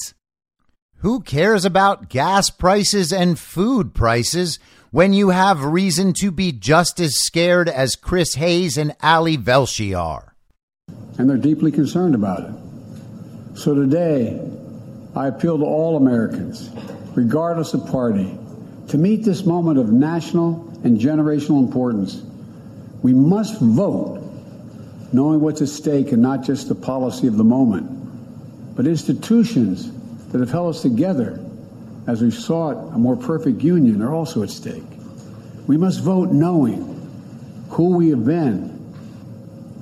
[0.98, 4.60] Who cares about gas prices and food prices
[4.92, 9.98] when you have reason to be just as scared as Chris Hayes and Ali Velshi
[9.98, 10.36] are?
[11.18, 13.58] And they're deeply concerned about it.
[13.58, 14.40] So today,
[15.16, 16.70] I appeal to all Americans
[17.16, 18.38] regardless of party,
[18.88, 22.22] to meet this moment of national and generational importance.
[23.02, 24.22] We must vote
[25.12, 29.90] knowing what's at stake and not just the policy of the moment, but institutions
[30.28, 31.42] that have held us together
[32.06, 34.84] as we sought a more perfect union are also at stake.
[35.66, 36.92] We must vote knowing
[37.70, 38.68] who we have been,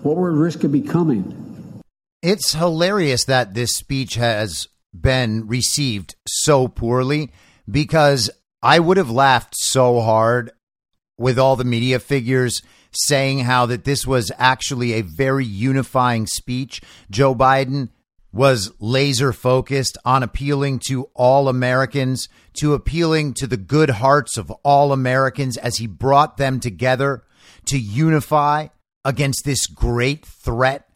[0.03, 1.83] what we're at risk of becoming.
[2.23, 7.33] It's hilarious that this speech has been received so poorly
[7.71, 8.31] because
[8.63, 10.53] I would have laughed so hard
[11.19, 16.81] with all the media figures saying how that this was actually a very unifying speech.
[17.11, 17.91] Joe Biden
[18.33, 24.51] was laser focused on appealing to all Americans, to appealing to the good hearts of
[24.63, 27.23] all Americans as he brought them together
[27.67, 28.69] to unify
[29.05, 30.89] against this great threat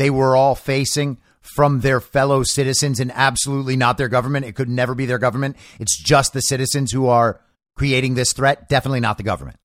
[0.00, 4.46] they were all facing from their fellow citizens and absolutely not their government.
[4.46, 5.56] It could never be their government.
[5.78, 7.40] It's just the citizens who are
[7.76, 9.56] creating this threat, definitely not the government.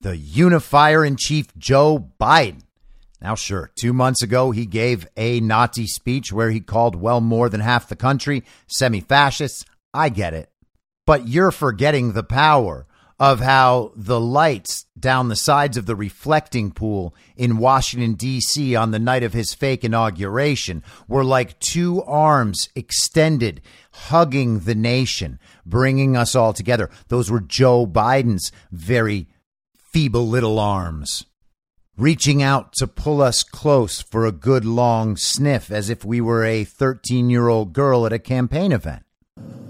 [0.00, 2.62] The unifier in chief, Joe Biden.
[3.20, 7.48] Now, sure, two months ago, he gave a Nazi speech where he called well more
[7.48, 9.64] than half the country semi fascists.
[9.94, 10.50] I get it.
[11.06, 12.86] But you're forgetting the power
[13.22, 18.74] of how the lights down the sides of the reflecting pool in Washington, D.C.
[18.74, 23.60] on the night of his fake inauguration were like two arms extended,
[23.92, 26.90] hugging the nation, bringing us all together.
[27.06, 29.28] Those were Joe Biden's very
[29.92, 31.24] feeble little arms.
[31.96, 36.44] Reaching out to pull us close for a good long sniff as if we were
[36.44, 39.04] a 13 year old girl at a campaign event.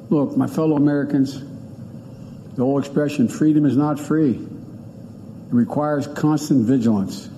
[0.08, 1.42] Look, my fellow Americans,
[2.54, 4.34] the old expression, freedom is not free.
[4.34, 7.28] It requires constant vigilance.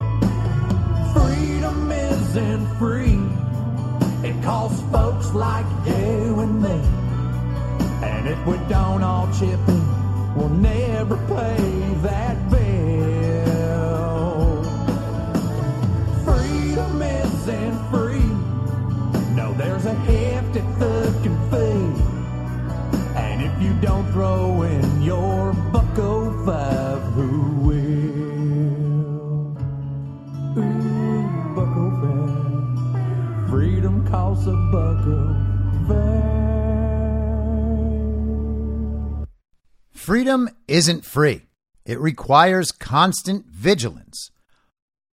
[0.00, 3.20] Freedom isn't free.
[4.28, 6.80] It costs folks like you and me.
[8.06, 11.93] And if we don't all chip in, we'll never pay
[23.84, 27.74] don't throw in your bucko five, who will?
[30.56, 33.50] Ooh, bucko five.
[33.50, 35.36] Freedom costs a bucko
[35.86, 36.24] five.
[39.92, 41.42] Freedom isn't free.
[41.84, 44.30] It requires constant vigilance,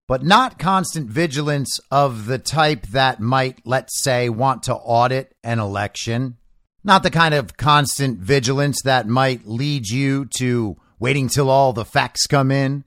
[0.07, 5.59] but not constant vigilance of the type that might, let's say, want to audit an
[5.59, 6.37] election
[6.83, 11.85] not the kind of constant vigilance that might lead you to waiting till all the
[11.85, 12.83] facts come in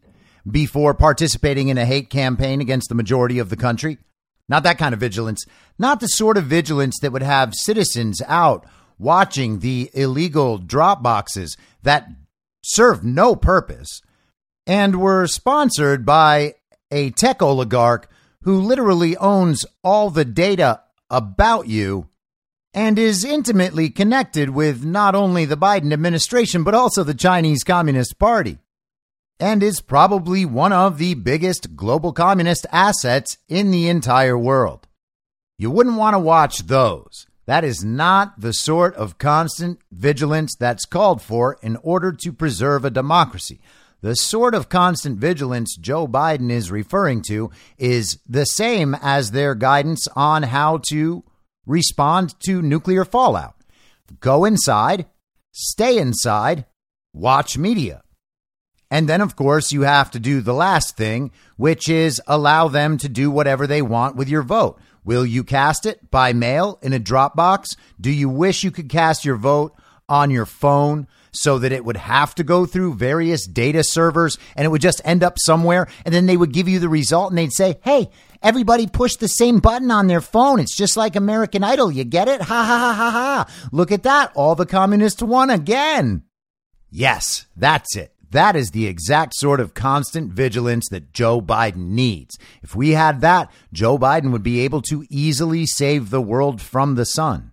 [0.51, 3.99] before participating in a hate campaign against the majority of the country.
[4.49, 5.45] Not that kind of vigilance.
[5.78, 8.66] Not the sort of vigilance that would have citizens out
[8.99, 12.09] watching the illegal drop boxes that
[12.62, 14.01] serve no purpose
[14.66, 16.55] and were sponsored by
[16.90, 18.09] a tech oligarch
[18.42, 20.80] who literally owns all the data
[21.11, 22.09] about you
[22.75, 28.18] and is intimately connected with not only the Biden administration, but also the Chinese Communist
[28.18, 28.59] Party,
[29.39, 34.89] and is probably one of the biggest global communist assets in the entire world.
[35.57, 37.27] You wouldn't want to watch those.
[37.47, 42.85] That is not the sort of constant vigilance that's called for in order to preserve
[42.85, 43.61] a democracy.
[44.01, 49.55] The sort of constant vigilance Joe Biden is referring to is the same as their
[49.55, 51.22] guidance on how to
[51.67, 53.55] respond to nuclear fallout.
[54.21, 55.07] Go inside,
[55.53, 56.67] stay inside,
[57.12, 58.03] watch media.
[58.91, 62.97] And then, of course, you have to do the last thing, which is allow them
[62.99, 64.79] to do whatever they want with your vote.
[65.05, 67.77] Will you cast it by mail in a Dropbox?
[68.01, 69.75] Do you wish you could cast your vote
[70.09, 74.64] on your phone so that it would have to go through various data servers and
[74.64, 75.89] it would just end up somewhere?
[76.05, 78.11] And then they would give you the result and they'd say, hey,
[78.45, 80.61] Everybody pushed the same button on their phone.
[80.61, 81.91] It's just like American Idol.
[81.91, 82.43] You get it?
[82.43, 83.68] Ha ha ha ha ha.
[83.72, 84.32] Look at that.
[84.35, 86.24] All the communists won again.
[86.91, 88.12] Yes, that's it.
[88.32, 92.37] That is the exact sort of constant vigilance that Joe Biden needs.
[92.62, 96.97] If we had that, Joe Biden would be able to easily save the world from
[96.97, 97.53] the sun.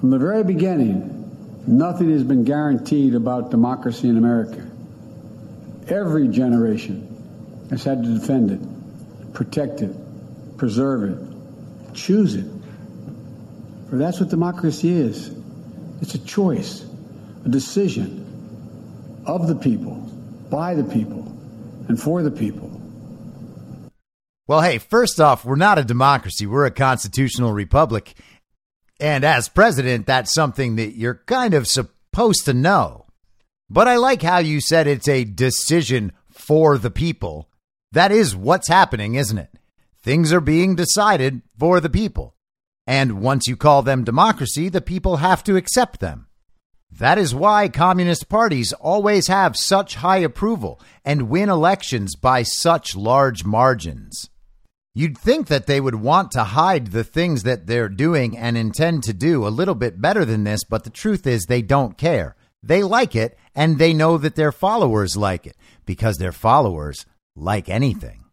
[0.00, 1.27] From the very beginning,
[1.68, 4.66] nothing has been guaranteed about democracy in America.
[5.88, 7.04] Every generation
[7.70, 9.94] has had to defend it, protect it,
[10.56, 12.46] preserve it, choose it.
[13.90, 15.34] For that's what democracy is
[16.00, 16.86] it's a choice,
[17.44, 19.94] a decision of the people,
[20.50, 21.24] by the people,
[21.88, 22.68] and for the people.
[24.46, 28.14] Well, hey, first off, we're not a democracy, we're a constitutional republic.
[29.00, 33.06] And as president, that's something that you're kind of supposed to know.
[33.70, 37.48] But I like how you said it's a decision for the people.
[37.92, 39.50] That is what's happening, isn't it?
[40.02, 42.34] Things are being decided for the people.
[42.86, 46.26] And once you call them democracy, the people have to accept them.
[46.90, 52.96] That is why communist parties always have such high approval and win elections by such
[52.96, 54.30] large margins.
[54.98, 59.04] You'd think that they would want to hide the things that they're doing and intend
[59.04, 62.34] to do a little bit better than this, but the truth is they don't care.
[62.64, 67.68] They like it, and they know that their followers like it because their followers like
[67.68, 68.24] anything.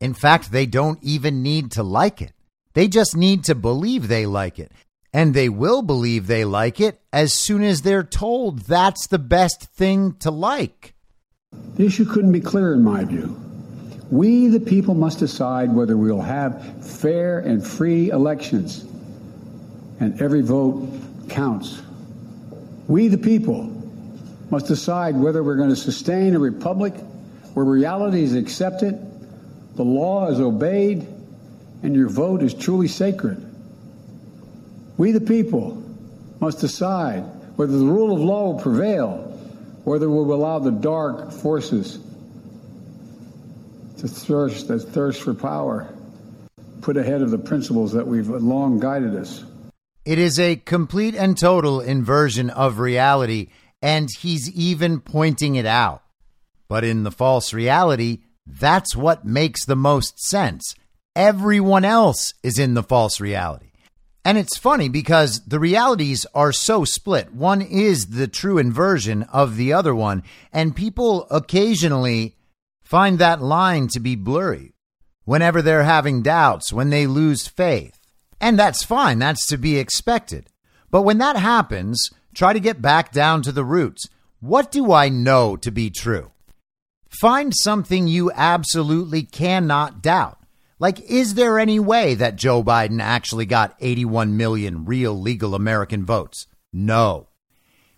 [0.00, 2.32] In fact, they don't even need to like it.
[2.72, 4.72] They just need to believe they like it.
[5.12, 9.68] And they will believe they like it as soon as they're told that's the best
[9.76, 10.92] thing to like.
[11.76, 13.49] The issue couldn't be clearer, in my view.
[14.10, 18.84] We, the people, must decide whether we'll have fair and free elections.
[20.00, 20.88] And every vote
[21.28, 21.80] counts.
[22.88, 23.64] We, the people,
[24.50, 26.94] must decide whether we're going to sustain a republic
[27.54, 29.06] where reality is accepted
[29.76, 31.06] the law is obeyed,
[31.82, 33.42] and your vote is truly sacred.
[34.98, 35.82] We, the people,
[36.40, 37.20] must decide
[37.56, 39.18] whether the rule of law will prevail,
[39.84, 41.98] whether we'll allow the dark forces
[44.00, 45.92] to thirst, that thirst for power
[46.80, 49.44] put ahead of the principles that we've long guided us.
[50.04, 53.48] It is a complete and total inversion of reality,
[53.82, 56.02] and he's even pointing it out.
[56.68, 60.74] But in the false reality, that's what makes the most sense.
[61.14, 63.66] Everyone else is in the false reality.
[64.24, 67.32] And it's funny because the realities are so split.
[67.32, 70.22] One is the true inversion of the other one,
[70.52, 72.36] and people occasionally
[72.90, 74.74] find that line to be blurry
[75.24, 77.96] whenever they're having doubts, when they lose faith.
[78.40, 80.48] And that's fine, that's to be expected.
[80.90, 84.08] But when that happens, try to get back down to the roots.
[84.40, 86.32] What do I know to be true?
[87.20, 90.38] Find something you absolutely cannot doubt.
[90.80, 96.04] Like, is there any way that Joe Biden actually got 81 million real legal American
[96.04, 96.48] votes?
[96.72, 97.28] No.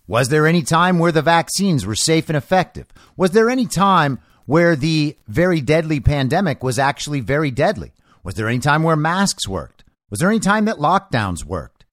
[0.06, 2.88] Was there any time where the vaccines were safe and effective?
[3.16, 7.92] Was there any time where the very deadly pandemic was actually very deadly?
[8.22, 9.84] Was there any time where masks worked?
[10.10, 11.84] Was there any time that lockdowns worked?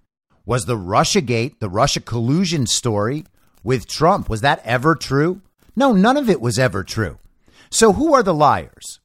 [0.46, 3.26] Was the Russiagate, the Russia collusion story
[3.64, 5.42] with Trump, was that ever true?
[5.76, 7.20] No, none of it was ever true.
[7.70, 9.00] So who are the liars?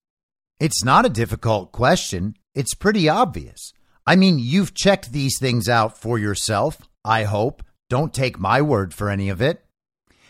[0.59, 2.37] It's not a difficult question.
[2.55, 3.73] It's pretty obvious.
[4.07, 7.63] I mean, you've checked these things out for yourself, I hope.
[7.91, 9.63] Don't take my word for any of it.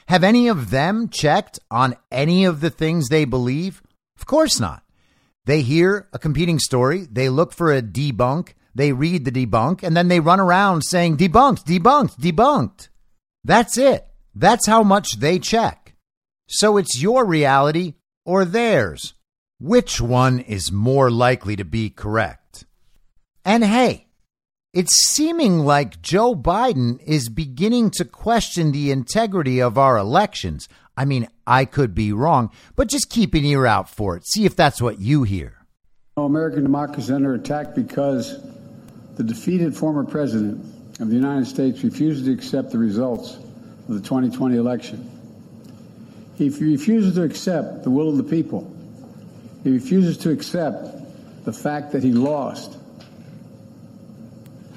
[0.08, 3.82] Have any of them checked on any of the things they believe?
[4.18, 4.82] Of course not.
[5.46, 9.96] They hear a competing story, they look for a debunk, they read the debunk, and
[9.96, 12.88] then they run around saying debunked, debunked, debunked.
[13.44, 14.06] That's it.
[14.34, 15.94] That's how much they check.
[16.48, 17.94] So it's your reality
[18.24, 19.14] or theirs?
[19.60, 22.64] Which one is more likely to be correct?
[23.44, 24.08] And hey,
[24.74, 30.68] it's seeming like Joe Biden is beginning to question the integrity of our elections.
[30.96, 34.26] I mean, I could be wrong, but just keep an ear out for it.
[34.26, 35.64] See if that's what you hear.
[36.16, 38.36] American democracy is under attack because
[39.14, 40.64] the defeated former president
[40.98, 45.08] of the United States refuses to accept the results of the 2020 election.
[46.36, 48.68] He refuses to accept the will of the people.
[49.62, 52.76] He refuses to accept the fact that he lost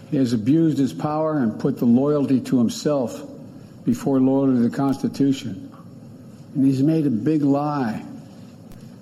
[0.10, 3.22] he has abused his power and put the loyalty to himself
[3.84, 5.72] before loyalty to the Constitution.
[6.56, 8.04] And he's made a big lie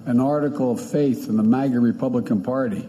[0.05, 2.87] an article of faith in the MAGA Republican Party.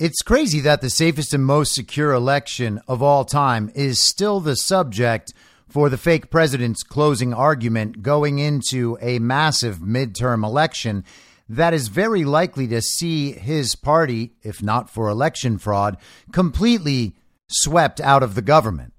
[0.00, 4.56] It's crazy that the safest and most secure election of all time is still the
[4.56, 5.32] subject
[5.68, 11.04] for the fake president's closing argument going into a massive midterm election
[11.48, 15.96] that is very likely to see his party, if not for election fraud,
[16.32, 17.14] completely
[17.54, 18.92] swept out of the government.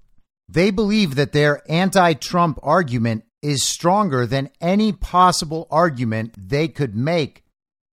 [0.48, 6.96] They believe that their anti Trump argument is stronger than any possible argument they could
[6.96, 7.44] make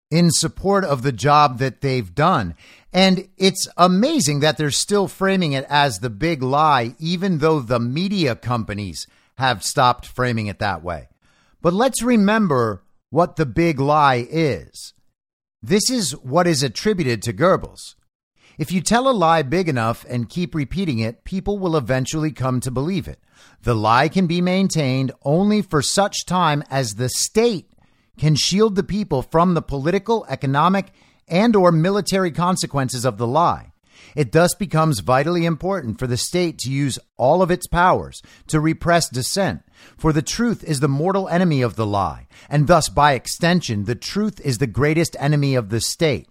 [0.10, 2.56] in support of the job that they've done.
[2.92, 7.80] And it's amazing that they're still framing it as the big lie, even though the
[7.80, 11.10] media companies have stopped framing it that way.
[11.62, 14.94] But let's remember what the big lie is.
[15.62, 17.96] This is what is attributed to Goebbels.
[18.58, 22.60] If you tell a lie big enough and keep repeating it, people will eventually come
[22.60, 23.20] to believe it.
[23.64, 27.72] The lie can be maintained only for such time as the state
[28.18, 30.92] can shield the people from the political, economic,
[31.28, 33.72] and or military consequences of the lie.
[34.16, 38.60] It thus becomes vitally important for the state to use all of its powers to
[38.60, 39.64] repress dissent,
[39.98, 43.96] for the truth is the mortal enemy of the lie, and thus by extension the
[43.96, 46.28] truth is the greatest enemy of the state.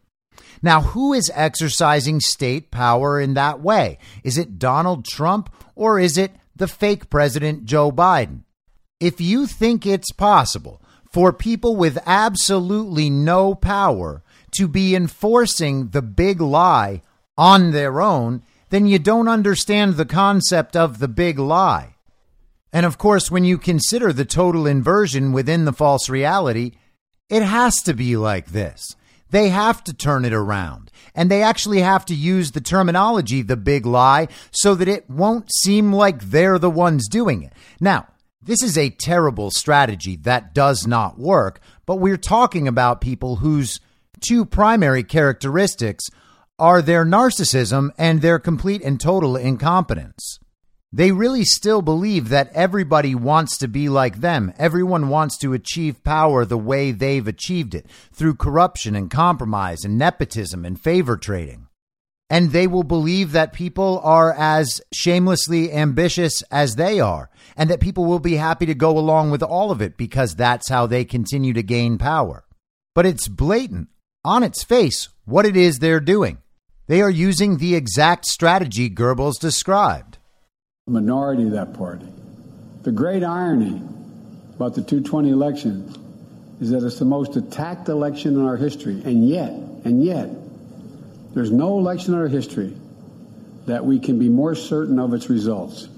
[0.60, 3.98] Now, who is exercising state power in that way?
[4.22, 8.42] Is it Donald Trump or is it the fake president Joe Biden?
[9.00, 14.22] If you think it's possible for people with absolutely no power
[14.52, 17.02] to be enforcing the big lie
[17.36, 21.94] on their own, then you don't understand the concept of the big lie.
[22.72, 26.72] And of course, when you consider the total inversion within the false reality,
[27.28, 28.96] it has to be like this.
[29.32, 30.90] They have to turn it around.
[31.14, 35.50] And they actually have to use the terminology, the big lie, so that it won't
[35.52, 37.52] seem like they're the ones doing it.
[37.80, 38.06] Now,
[38.42, 43.80] this is a terrible strategy that does not work, but we're talking about people whose
[44.20, 46.08] two primary characteristics
[46.58, 50.38] are their narcissism and their complete and total incompetence.
[50.94, 54.52] They really still believe that everybody wants to be like them.
[54.58, 59.96] Everyone wants to achieve power the way they've achieved it through corruption and compromise and
[59.96, 61.68] nepotism and favor trading.
[62.28, 67.80] And they will believe that people are as shamelessly ambitious as they are, and that
[67.80, 71.06] people will be happy to go along with all of it because that's how they
[71.06, 72.44] continue to gain power.
[72.94, 73.88] But it's blatant,
[74.24, 76.38] on its face, what it is they're doing.
[76.86, 80.18] They are using the exact strategy Goebbels described
[80.88, 82.06] minority of that party.
[82.82, 83.80] The great irony
[84.56, 85.94] about the 220 election
[86.60, 89.52] is that it's the most attacked election in our history, and yet,
[89.84, 90.28] and yet,
[91.34, 92.74] there's no election in our history
[93.66, 95.88] that we can be more certain of its results.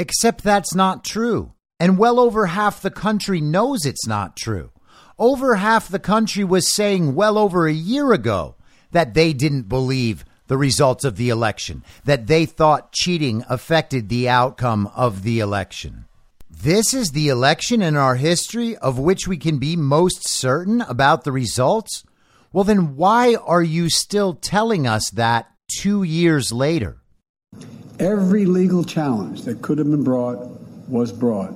[0.00, 1.52] Except that's not true.
[1.78, 4.72] And well over half the country knows it's not true.
[5.16, 8.56] Over half the country was saying well over a year ago
[8.90, 14.28] that they didn't believe the results of the election, that they thought cheating affected the
[14.28, 16.06] outcome of the election.
[16.50, 21.22] This is the election in our history of which we can be most certain about
[21.22, 22.02] the results?
[22.52, 26.96] Well, then why are you still telling us that two years later?
[28.00, 30.38] Every legal challenge that could have been brought
[30.88, 31.54] was brought.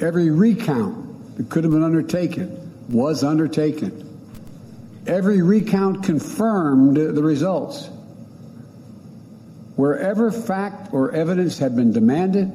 [0.00, 2.56] Every recount that could have been undertaken
[2.88, 4.09] was undertaken.
[5.06, 7.88] Every recount confirmed the results.
[9.76, 12.50] Wherever fact or evidence had been demanded,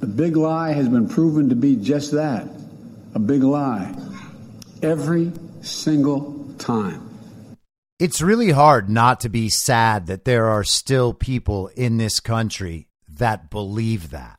[0.00, 2.48] the big lie has been proven to be just that
[3.16, 3.94] a big lie.
[4.82, 7.02] Every single time.
[7.98, 12.88] It's really hard not to be sad that there are still people in this country
[13.08, 14.38] that believe that.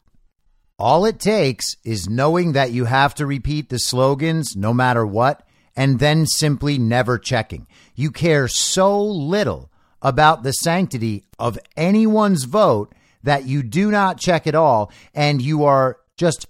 [0.78, 5.47] All it takes is knowing that you have to repeat the slogans no matter what
[5.78, 7.68] and then simply never checking.
[7.96, 9.72] You care so little
[10.02, 15.64] about the sanctity of anyone's vote that you do not check at all, and you
[15.64, 16.48] are just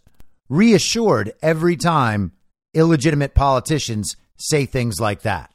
[0.49, 2.31] reassured every time
[2.73, 5.51] illegitimate politicians say things like that.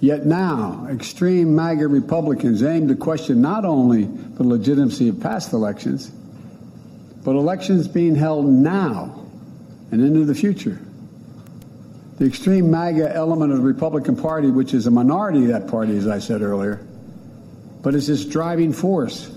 [0.00, 6.10] Yet now, extreme MAGA Republicans aim to question not only the legitimacy of past elections,
[7.24, 9.26] but elections being held now
[9.90, 10.80] and into the future.
[12.22, 15.96] The extreme MAGA element of the Republican Party, which is a minority of that party,
[15.96, 16.76] as I said earlier,
[17.82, 19.28] but is this driving force,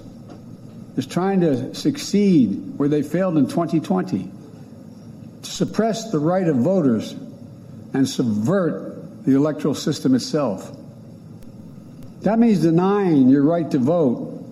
[0.96, 4.30] is trying to succeed where they failed in 2020,
[5.42, 7.14] to suppress the right of voters
[7.96, 10.72] and subvert the electoral system itself.
[12.22, 14.46] That means denying your right to vote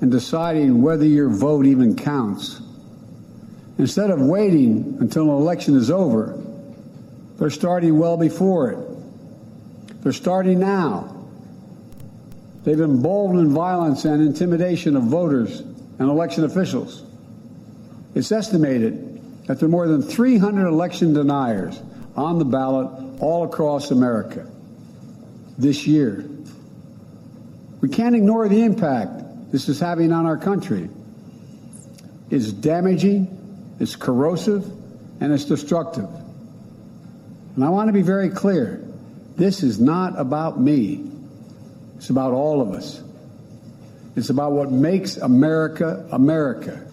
[0.00, 2.60] and deciding whether your vote even counts.
[3.78, 6.40] Instead of waiting until an election is over,
[7.38, 10.02] they're starting well before it.
[10.02, 11.10] They're starting now.
[12.64, 17.02] They've emboldened in violence and intimidation of voters and election officials.
[18.14, 21.80] It's estimated that there are more than 300 election deniers
[22.16, 24.46] on the ballot all across America
[25.58, 26.24] this year.
[27.80, 30.88] We can't ignore the impact this is having on our country.
[32.30, 34.64] It's damaging, it's corrosive,
[35.20, 36.08] and it's destructive.
[37.54, 38.82] And I want to be very clear
[39.36, 41.10] this is not about me,
[41.96, 43.02] it's about all of us.
[44.16, 46.86] It's about what makes America America.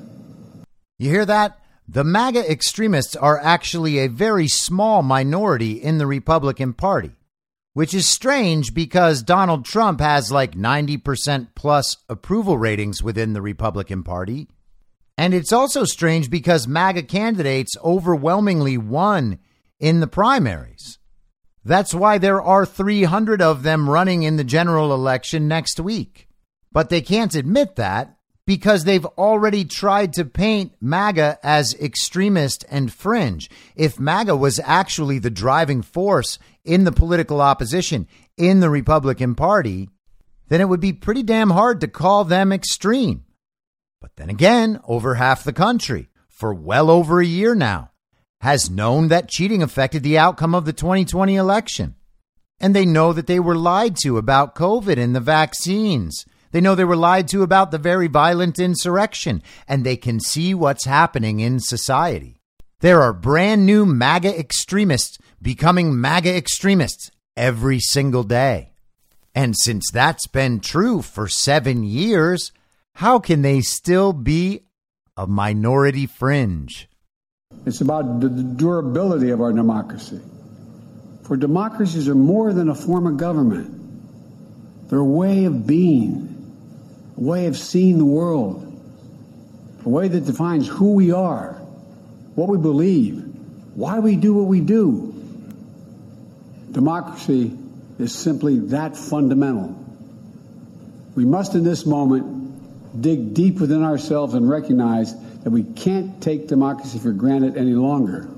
[0.97, 1.59] You hear that?
[1.87, 7.11] The MAGA extremists are actually a very small minority in the Republican Party,
[7.73, 14.03] which is strange because Donald Trump has like 90% plus approval ratings within the Republican
[14.03, 14.47] Party.
[15.17, 19.39] And it's also strange because MAGA candidates overwhelmingly won
[19.81, 20.99] in the primaries.
[21.65, 26.27] That's why there are 300 of them running in the general election next week.
[26.71, 28.15] But they can't admit that
[28.47, 33.49] because they've already tried to paint MAGA as extremist and fringe.
[33.75, 38.07] If MAGA was actually the driving force in the political opposition
[38.37, 39.89] in the Republican Party,
[40.47, 43.25] then it would be pretty damn hard to call them extreme.
[44.01, 47.90] But then again, over half the country, for well over a year now,
[48.41, 51.95] has known that cheating affected the outcome of the 2020 election.
[52.59, 56.75] And they know that they were lied to about COVID and the vaccines they know
[56.75, 61.39] they were lied to about the very violent insurrection, and they can see what's happening
[61.39, 62.37] in society.
[62.81, 68.73] There are brand new MAGA extremists becoming MAGA extremists every single day.
[69.33, 72.51] And since that's been true for seven years,
[72.95, 74.65] how can they still be
[75.15, 76.89] a minority fringe?
[77.65, 80.19] It's about the durability of our democracy.
[81.23, 86.31] For democracies are more than a form of government, they're a way of being
[87.17, 88.67] a way of seeing the world,
[89.85, 91.53] a way that defines who we are,
[92.35, 93.23] what we believe,
[93.75, 95.13] why we do what we do.
[96.71, 97.55] Democracy
[97.99, 99.77] is simply that fundamental.
[101.15, 105.13] We must, in this moment, dig deep within ourselves and recognize
[105.43, 108.29] that we can't take democracy for granted any longer.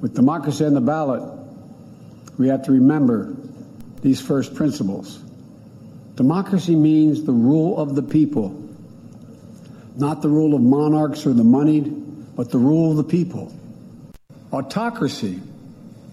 [0.00, 1.22] With democracy on the ballot,
[2.38, 3.34] we have to remember
[4.02, 5.18] these first principles.
[6.16, 8.62] Democracy means the rule of the people,
[9.96, 13.52] not the rule of monarchs or the moneyed, but the rule of the people.
[14.52, 15.40] Autocracy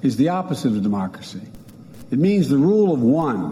[0.01, 1.41] is the opposite of democracy.
[2.09, 3.51] It means the rule of one,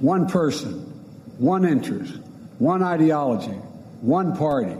[0.00, 0.80] one person,
[1.38, 2.14] one interest,
[2.58, 3.58] one ideology,
[4.00, 4.76] one party.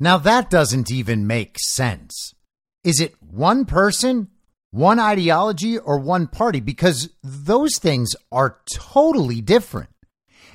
[0.00, 2.34] Now that doesn't even make sense.
[2.82, 4.28] Is it one person
[4.74, 9.90] one ideology or one party because those things are totally different.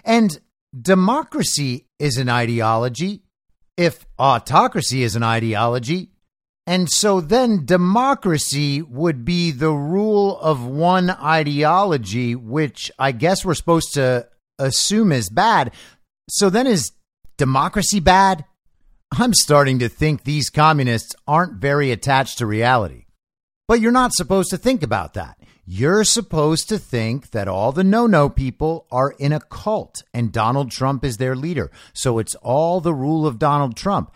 [0.03, 0.37] And
[0.77, 3.21] democracy is an ideology
[3.77, 6.09] if autocracy is an ideology.
[6.67, 13.53] And so then democracy would be the rule of one ideology, which I guess we're
[13.53, 14.27] supposed to
[14.59, 15.71] assume is bad.
[16.29, 16.91] So then is
[17.37, 18.43] democracy bad?
[19.11, 23.05] I'm starting to think these communists aren't very attached to reality.
[23.67, 25.37] But you're not supposed to think about that.
[25.65, 30.31] You're supposed to think that all the no no people are in a cult and
[30.31, 31.69] Donald Trump is their leader.
[31.93, 34.15] So it's all the rule of Donald Trump.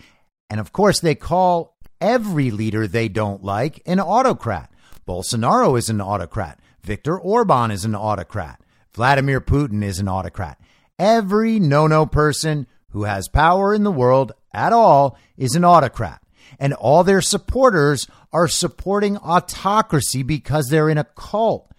[0.49, 4.71] And of course, they call every leader they don't like an autocrat.
[5.07, 6.59] Bolsonaro is an autocrat.
[6.83, 8.59] Viktor Orban is an autocrat.
[8.93, 10.59] Vladimir Putin is an autocrat.
[10.97, 16.23] Every no no person who has power in the world at all is an autocrat
[16.59, 21.71] and all their supporters are supporting autocracy because they're in a cult.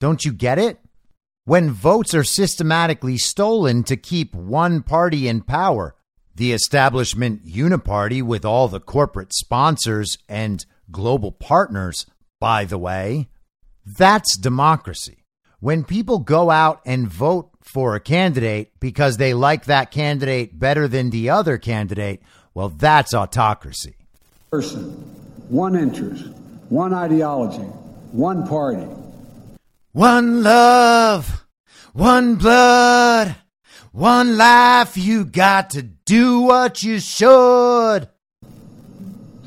[0.00, 0.78] Don't you get it?
[1.44, 5.96] When votes are systematically stolen to keep one party in power,
[6.34, 12.06] the establishment uniparty with all the corporate sponsors and global partners,
[12.40, 13.28] by the way.
[13.84, 15.24] That's democracy.
[15.60, 20.88] When people go out and vote for a candidate because they like that candidate better
[20.88, 22.22] than the other candidate,
[22.54, 23.94] well, that's autocracy.
[24.50, 24.90] Person,
[25.48, 26.26] one interest,
[26.68, 27.64] one ideology,
[28.12, 28.86] one party.
[29.92, 31.46] One love,
[31.92, 33.36] one blood,
[33.92, 34.96] one life.
[34.96, 38.08] You got to do what you should.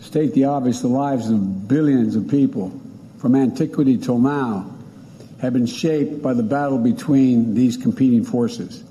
[0.02, 2.80] State the obvious, the lives of billions of people
[3.18, 4.75] from antiquity till now
[5.46, 8.84] have been shaped by the battle between these competing forces,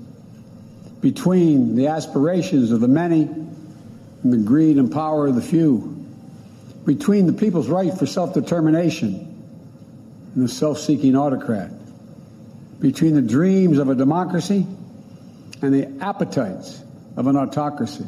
[1.01, 6.05] between the aspirations of the many and the greed and power of the few,
[6.85, 9.13] between the people's right for self determination
[10.33, 11.71] and the self seeking autocrat,
[12.79, 14.65] between the dreams of a democracy
[15.61, 16.81] and the appetites
[17.15, 18.05] of an autocracy.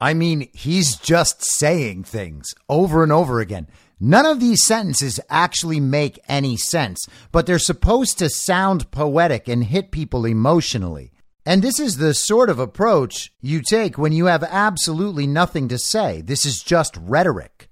[0.00, 3.68] I mean, he's just saying things over and over again.
[4.04, 9.62] None of these sentences actually make any sense, but they're supposed to sound poetic and
[9.62, 11.12] hit people emotionally.
[11.46, 15.78] And this is the sort of approach you take when you have absolutely nothing to
[15.78, 16.20] say.
[16.20, 17.68] This is just rhetoric.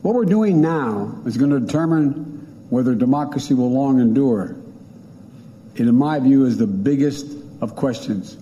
[0.00, 4.56] What we're doing now is going to determine whether democracy will long endure.
[5.74, 7.26] It, in my view, is the biggest
[7.60, 8.38] of questions.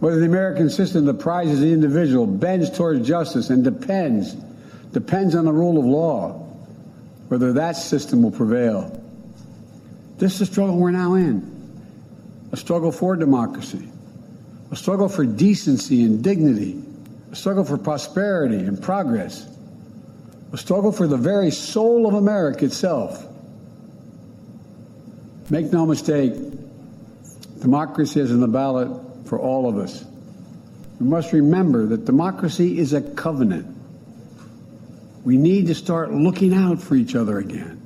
[0.00, 4.34] Whether the American system that prizes the individual, bends towards justice, and depends,
[4.92, 6.46] depends on the rule of law,
[7.28, 8.94] whether that system will prevail.
[10.18, 11.56] This is the struggle we're now in
[12.50, 13.88] a struggle for democracy,
[14.70, 16.82] a struggle for decency and dignity,
[17.30, 19.46] a struggle for prosperity and progress,
[20.52, 23.26] a struggle for the very soul of America itself.
[25.50, 26.32] Make no mistake,
[27.60, 30.04] democracy is in the ballot for all of us.
[30.98, 33.76] We must remember that democracy is a covenant.
[35.24, 37.80] We need to start looking out for each other again,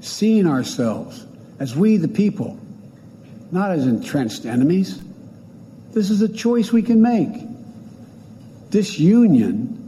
[0.00, 1.26] seeing ourselves
[1.58, 2.60] as we, the people,
[3.50, 5.02] not as entrenched enemies.
[5.92, 7.32] This is a choice we can make.
[8.70, 9.78] Disunion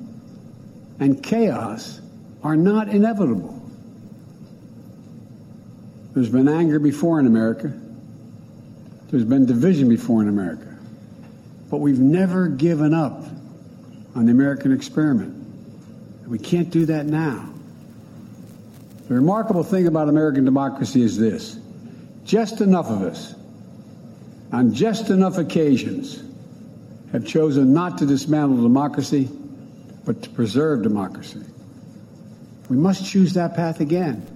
[1.00, 2.00] and chaos
[2.42, 3.60] are not inevitable.
[6.14, 7.72] There's been anger before in America.
[9.14, 10.76] There's been division before in America.
[11.70, 13.22] But we've never given up
[14.16, 15.36] on the American experiment.
[16.26, 17.48] We can't do that now.
[19.06, 21.60] The remarkable thing about American democracy is this
[22.24, 23.36] just enough of us,
[24.50, 26.20] on just enough occasions,
[27.12, 29.28] have chosen not to dismantle democracy,
[30.04, 31.44] but to preserve democracy.
[32.68, 34.26] We must choose that path again.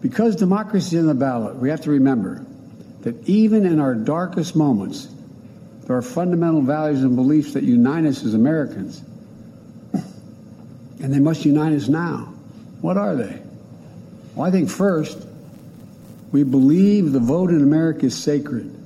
[0.00, 2.46] Because democracy is in the ballot, we have to remember
[3.06, 5.06] that even in our darkest moments,
[5.84, 9.00] there are fundamental values and beliefs that unite us as Americans.
[11.00, 12.34] And they must unite us now.
[12.80, 13.40] What are they?
[14.34, 15.24] Well, I think first,
[16.32, 18.76] we believe the vote in America is sacred,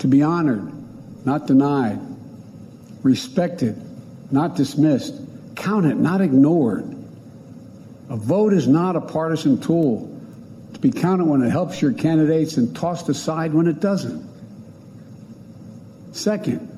[0.00, 0.70] to be honored,
[1.24, 1.98] not denied,
[3.02, 3.80] respected,
[4.30, 5.14] not dismissed,
[5.56, 6.84] counted, not ignored.
[8.10, 10.16] A vote is not a partisan tool
[10.80, 14.28] to be counted when it helps your candidates and tossed aside when it doesn't.
[16.12, 16.68] Second,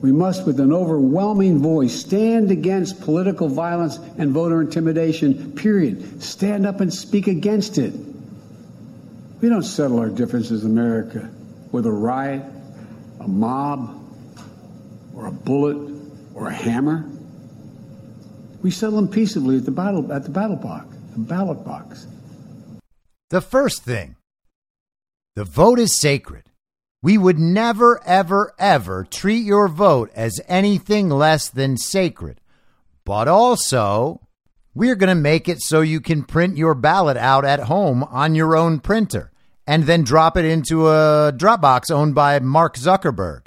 [0.00, 6.22] we must, with an overwhelming voice, stand against political violence and voter intimidation, period.
[6.22, 7.92] Stand up and speak against it.
[9.40, 11.28] We don't settle our differences in America
[11.72, 12.42] with a riot,
[13.20, 14.00] a mob,
[15.14, 15.92] or a bullet,
[16.34, 17.04] or a hammer.
[18.62, 22.06] We settle them peaceably at the battle at the battle box, the ballot box.
[23.28, 24.14] The first thing,
[25.34, 26.44] the vote is sacred.
[27.02, 32.40] We would never, ever, ever treat your vote as anything less than sacred.
[33.04, 34.20] But also,
[34.74, 38.36] we're going to make it so you can print your ballot out at home on
[38.36, 39.32] your own printer
[39.66, 43.46] and then drop it into a Dropbox owned by Mark Zuckerberg.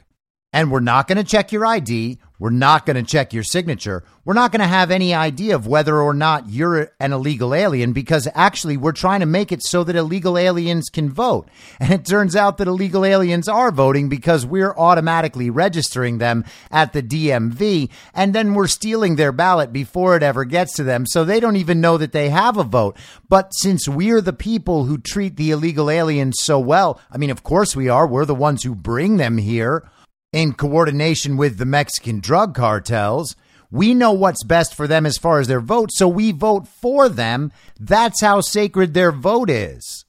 [0.51, 2.17] And we're not going to check your ID.
[2.39, 4.03] We're not going to check your signature.
[4.25, 7.93] We're not going to have any idea of whether or not you're an illegal alien
[7.93, 11.49] because actually we're trying to make it so that illegal aliens can vote.
[11.79, 16.93] And it turns out that illegal aliens are voting because we're automatically registering them at
[16.93, 21.05] the DMV and then we're stealing their ballot before it ever gets to them.
[21.05, 22.97] So they don't even know that they have a vote.
[23.27, 27.43] But since we're the people who treat the illegal aliens so well, I mean, of
[27.43, 28.07] course we are.
[28.07, 29.83] We're the ones who bring them here
[30.31, 33.35] in coordination with the Mexican drug cartels.
[33.71, 37.09] We know what's best for them as far as their vote, so we vote for
[37.09, 37.51] them.
[37.79, 40.05] That's how sacred their vote is.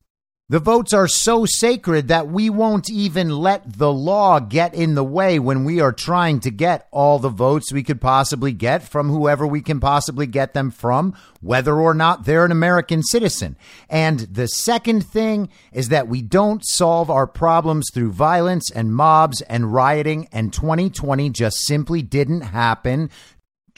[0.50, 5.04] The votes are so sacred that we won't even let the law get in the
[5.04, 9.10] way when we are trying to get all the votes we could possibly get from
[9.10, 13.56] whoever we can possibly get them from, whether or not they're an American citizen.
[13.88, 19.42] And the second thing is that we don't solve our problems through violence and mobs
[19.42, 23.08] and rioting, and 2020 just simply didn't happen.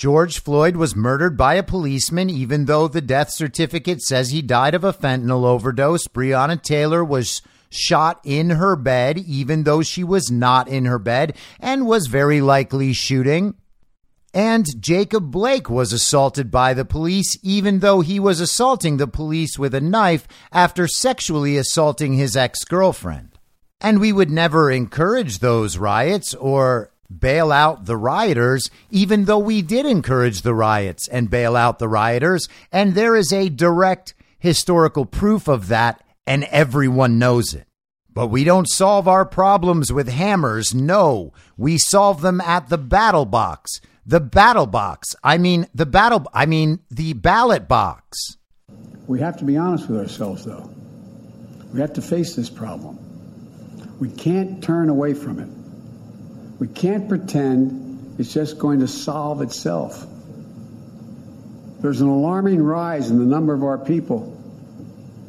[0.03, 4.75] George Floyd was murdered by a policeman, even though the death certificate says he died
[4.75, 6.09] of a fentanyl overdose.
[6.09, 7.41] Breonna Taylor was
[7.71, 12.41] shot in her bed, even though she was not in her bed and was very
[12.41, 13.55] likely shooting.
[14.35, 19.57] And Jacob Blake was assaulted by the police, even though he was assaulting the police
[19.57, 23.39] with a knife after sexually assaulting his ex girlfriend.
[23.81, 29.63] And we would never encourage those riots or bail out the rioters, even though we
[29.63, 32.49] did encourage the riots and bail out the rioters.
[32.71, 37.67] And there is a direct historical proof of that, and everyone knows it.
[38.15, 40.75] But we don't solve our problems with hammers.
[40.75, 43.81] No, we solve them at the battle box.
[44.05, 45.15] The battle box.
[45.23, 48.37] I mean, the battle, I mean, the ballot box.
[49.07, 50.69] We have to be honest with ourselves, though.
[51.73, 52.99] We have to face this problem.
[53.99, 55.49] We can't turn away from it.
[56.63, 60.07] We can't pretend it's just going to solve itself.
[61.81, 64.33] There's an alarming rise in the number of our people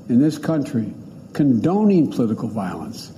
[0.10, 0.94] in this country
[1.34, 3.12] condoning political violence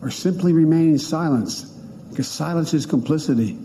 [0.00, 1.62] or simply remaining silent
[2.08, 3.58] because silence is complicity.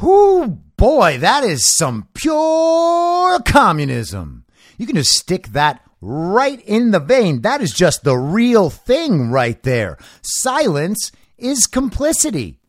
[0.00, 4.44] Whoo, boy, that is some pure communism.
[4.78, 7.40] You can just stick that right in the vein.
[7.40, 9.98] That is just the real thing right there.
[10.22, 12.59] Silence is complicity.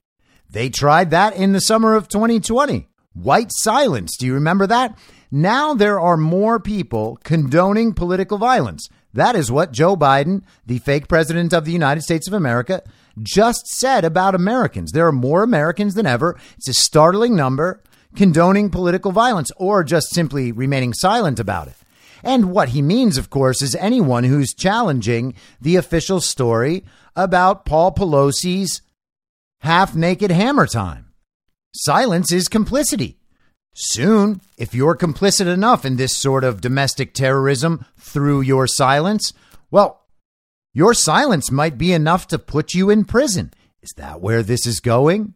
[0.52, 2.88] They tried that in the summer of 2020.
[3.14, 4.18] White silence.
[4.18, 4.98] Do you remember that?
[5.32, 8.90] Now there are more people condoning political violence.
[9.14, 12.82] That is what Joe Biden, the fake president of the United States of America,
[13.22, 14.92] just said about Americans.
[14.92, 16.38] There are more Americans than ever.
[16.58, 17.82] It's a startling number
[18.16, 21.76] condoning political violence or just simply remaining silent about it.
[22.24, 26.84] And what he means, of course, is anyone who's challenging the official story
[27.16, 28.82] about Paul Pelosi's
[29.62, 31.14] half naked hammer time.
[31.74, 33.18] Silence is complicity.
[33.74, 39.32] Soon, if you're complicit enough in this sort of domestic terrorism through your silence,
[39.70, 40.06] well,
[40.74, 43.54] your silence might be enough to put you in prison.
[43.82, 45.36] Is that where this is going?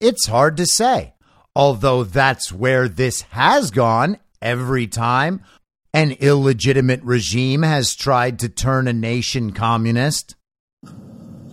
[0.00, 1.14] It's hard to say.
[1.56, 5.42] Although that's where this has gone every time
[5.92, 10.34] an illegitimate regime has tried to turn a nation communist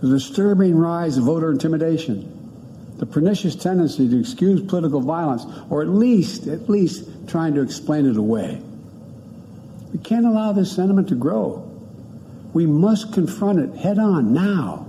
[0.02, 2.28] the disturbing rise of voter intimidation,
[2.98, 8.06] the pernicious tendency to excuse political violence, or at least, at least trying to explain
[8.06, 8.60] it away.
[9.92, 11.68] We can't allow this sentiment to grow.
[12.52, 14.88] We must confront it head on now.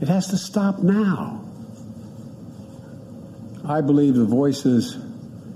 [0.00, 1.38] It has to stop now.
[3.64, 4.96] I believe the voices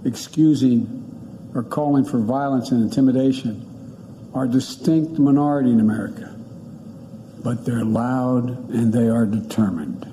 [0.04, 6.35] excusing or calling for violence and intimidation are a distinct minority in America
[7.46, 10.04] but they're loud and they are determined.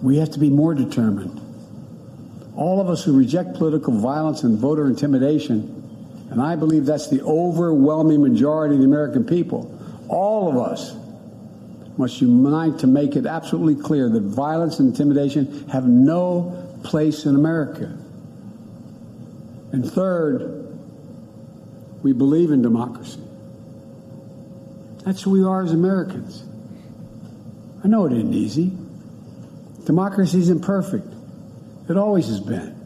[0.00, 1.40] We have to be more determined.
[2.54, 7.20] All of us who reject political violence and voter intimidation, and I believe that's the
[7.22, 9.76] overwhelming majority of the American people,
[10.08, 10.94] all of us
[11.96, 17.34] must unite to make it absolutely clear that violence and intimidation have no place in
[17.34, 17.92] America.
[19.72, 20.78] And third,
[22.04, 23.18] we believe in democracy.
[25.08, 26.44] That's who we are as Americans.
[27.82, 28.70] I know it isn't easy.
[29.86, 31.06] Democracy is imperfect.
[31.88, 32.76] It always has been.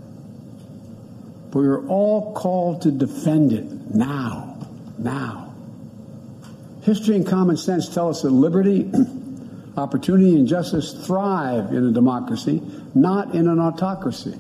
[1.51, 4.57] But we're all called to defend it now.
[4.99, 5.53] Now.
[6.83, 8.89] History and common sense tell us that liberty,
[9.77, 12.63] opportunity, and justice thrive in a democracy,
[12.95, 14.39] not in an autocracy.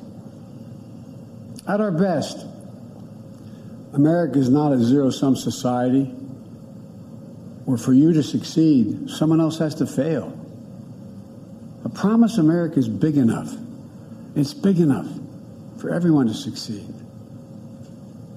[1.66, 2.46] At our best,
[3.92, 6.14] America is not a zero sum society
[7.72, 10.38] or for you to succeed, someone else has to fail.
[11.86, 13.50] A promise America is big enough.
[14.36, 15.08] It's big enough
[15.78, 16.92] for everyone to succeed.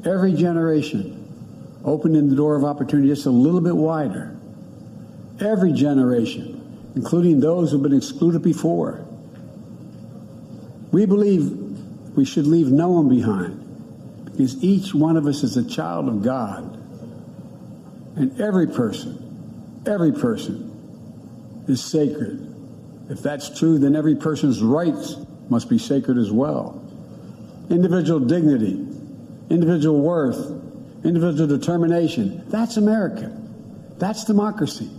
[0.05, 1.21] Every generation
[1.83, 4.37] opening the door of opportunity just a little bit wider.
[5.41, 9.05] Every generation, including those who've been excluded before.
[10.93, 11.51] We believe
[12.15, 16.23] we should leave no one behind because each one of us is a child of
[16.23, 16.71] God.
[18.15, 19.24] And every person,
[19.87, 20.71] every person
[21.67, 22.53] is sacred.
[23.09, 25.15] If that's true, then every person's rights
[25.49, 26.81] must be sacred as well.
[27.69, 28.87] Individual dignity,
[29.49, 30.37] individual worth,
[31.03, 32.43] individual determination.
[32.49, 33.35] That's America.
[33.97, 34.89] That's democracy.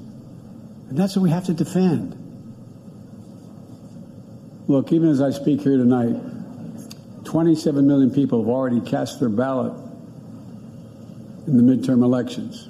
[0.89, 2.22] And that's what we have to defend.
[4.68, 6.16] Look, even as I speak here tonight,
[7.24, 9.72] 27 million people have already cast their ballot
[11.47, 12.68] in the midterm elections.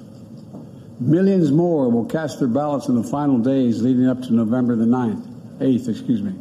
[0.99, 4.85] Millions more will cast their ballots in the final days leading up to November the
[4.85, 6.31] 9th, 8th, excuse me.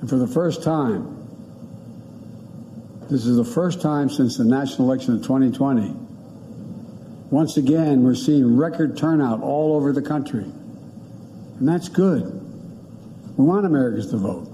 [0.00, 1.16] And for the first time,
[3.10, 5.94] this is the first time since the national election of 2020.
[7.30, 10.44] Once again, we're seeing record turnout all over the country.
[10.44, 12.24] And that's good.
[13.36, 14.48] We want Americans to vote.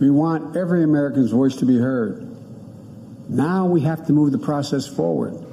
[0.00, 2.28] We want every American's voice to be heard.
[3.28, 5.43] Now we have to move the process forward.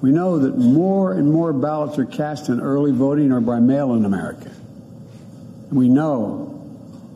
[0.00, 3.94] We know that more and more ballots are cast in early voting or by mail
[3.94, 4.50] in America.
[5.70, 6.48] We know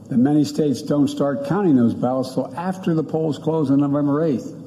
[0.08, 4.20] that many states don't start counting those ballots till after the polls close on November
[4.20, 4.58] 8th.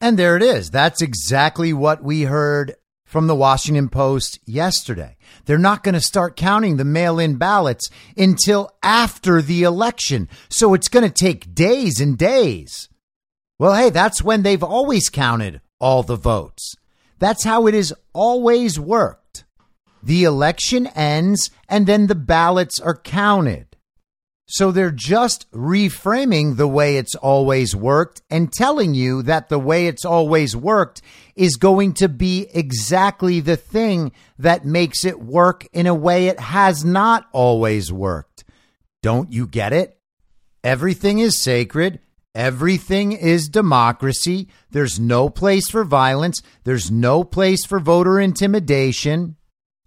[0.00, 0.70] And there it is.
[0.70, 2.74] That's exactly what we heard
[3.04, 5.16] from the Washington Post yesterday.
[5.44, 10.28] They're not going to start counting the mail in ballots until after the election.
[10.48, 12.88] So it's going to take days and days.
[13.58, 16.74] Well, hey, that's when they've always counted all the votes.
[17.18, 19.44] That's how it has always worked.
[20.02, 23.66] The election ends and then the ballots are counted.
[24.52, 29.86] So they're just reframing the way it's always worked and telling you that the way
[29.86, 31.02] it's always worked
[31.36, 34.10] is going to be exactly the thing
[34.40, 38.42] that makes it work in a way it has not always worked.
[39.02, 39.96] Don't you get it?
[40.64, 42.00] Everything is sacred.
[42.34, 44.46] Everything is democracy.
[44.70, 46.40] There's no place for violence.
[46.62, 49.36] There's no place for voter intimidation.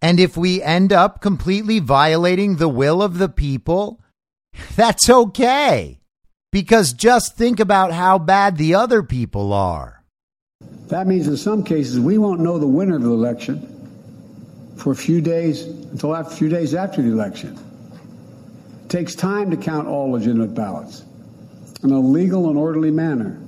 [0.01, 4.01] And if we end up completely violating the will of the people,
[4.75, 6.01] that's okay.
[6.51, 10.03] Because just think about how bad the other people are.
[10.87, 13.69] That means in some cases we won't know the winner of the election
[14.75, 17.57] for a few days until a few days after the election.
[18.83, 21.03] It takes time to count all legitimate ballots
[21.83, 23.39] in a legal and orderly manner.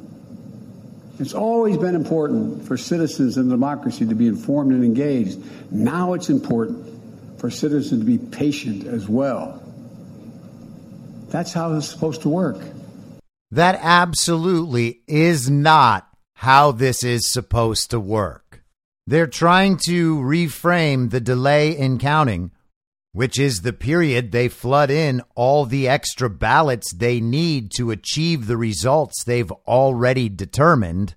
[1.19, 5.39] It's always been important for citizens in democracy to be informed and engaged.
[5.71, 9.61] Now it's important for citizens to be patient as well.
[11.29, 12.57] That's how it's supposed to work.
[13.51, 18.63] That absolutely is not how this is supposed to work.
[19.07, 22.51] They're trying to reframe the delay in counting,
[23.15, 28.45] which is the period they flood in all the extra ballots they need to achieve
[28.45, 31.15] the results they've already determined,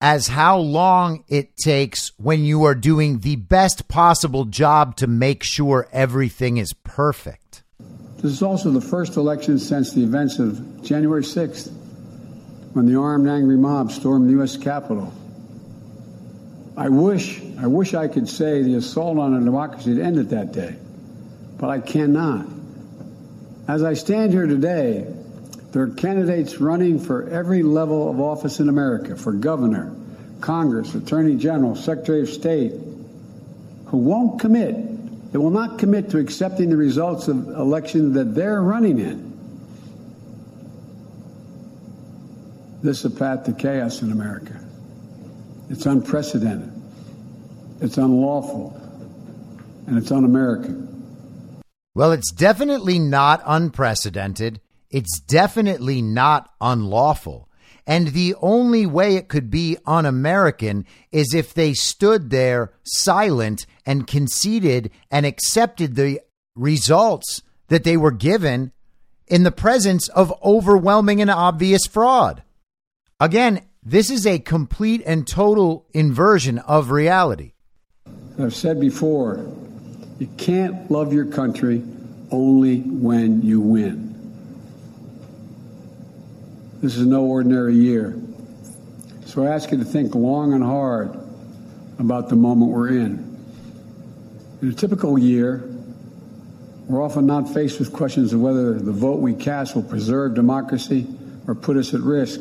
[0.00, 5.42] as how long it takes when you are doing the best possible job to make
[5.42, 7.64] sure everything is perfect.
[8.18, 11.68] This is also the first election since the events of January 6th,
[12.74, 14.56] when the armed, angry mob stormed the U.S.
[14.56, 15.12] Capitol.
[16.76, 20.52] I wish, I wish I could say the assault on our democracy had ended that
[20.52, 20.76] day,
[21.64, 22.44] but I cannot.
[23.66, 25.06] As I stand here today,
[25.72, 29.96] there are candidates running for every level of office in America for governor,
[30.42, 32.72] Congress, Attorney General, Secretary of State
[33.86, 38.60] who won't commit they will not commit to accepting the results of election that they're
[38.60, 39.32] running in.
[42.82, 44.62] This is a path to chaos in America.
[45.70, 46.70] It's unprecedented.
[47.80, 48.78] It's unlawful.
[49.86, 50.83] And it's un American.
[51.94, 54.60] Well, it's definitely not unprecedented.
[54.90, 57.48] It's definitely not unlawful.
[57.86, 63.66] And the only way it could be un American is if they stood there silent
[63.84, 66.20] and conceded and accepted the
[66.56, 68.72] results that they were given
[69.26, 72.42] in the presence of overwhelming and obvious fraud.
[73.20, 77.52] Again, this is a complete and total inversion of reality.
[78.38, 79.46] I've said before,
[80.18, 81.82] you can't love your country
[82.30, 84.14] only when you win.
[86.80, 88.16] This is no ordinary year.
[89.26, 91.18] So I ask you to think long and hard
[91.98, 93.24] about the moment we're in.
[94.62, 95.68] In a typical year,
[96.86, 101.06] we're often not faced with questions of whether the vote we cast will preserve democracy
[101.46, 102.40] or put us at risk.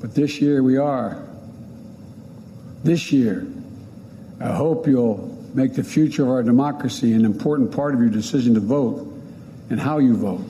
[0.00, 1.26] But this year we are.
[2.84, 3.46] This year,
[4.40, 8.54] I hope you'll make the future of our democracy an important part of your decision
[8.54, 9.12] to vote
[9.70, 10.46] and how you vote.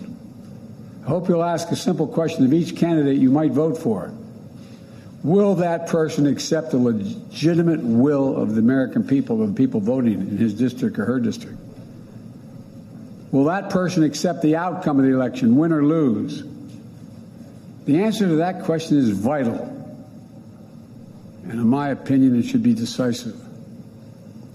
[1.02, 4.12] I hope you'll ask a simple question of each candidate you might vote for.
[5.24, 10.20] Will that person accept the legitimate will of the American people, of the people voting
[10.20, 11.58] in his district or her district?
[13.32, 16.44] Will that person accept the outcome of the election, win or lose?
[17.86, 19.74] The answer to that question is vital.
[21.44, 23.47] And in my opinion, it should be decisive.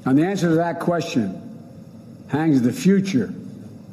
[0.05, 1.39] On the answer to that question
[2.27, 3.33] hangs the future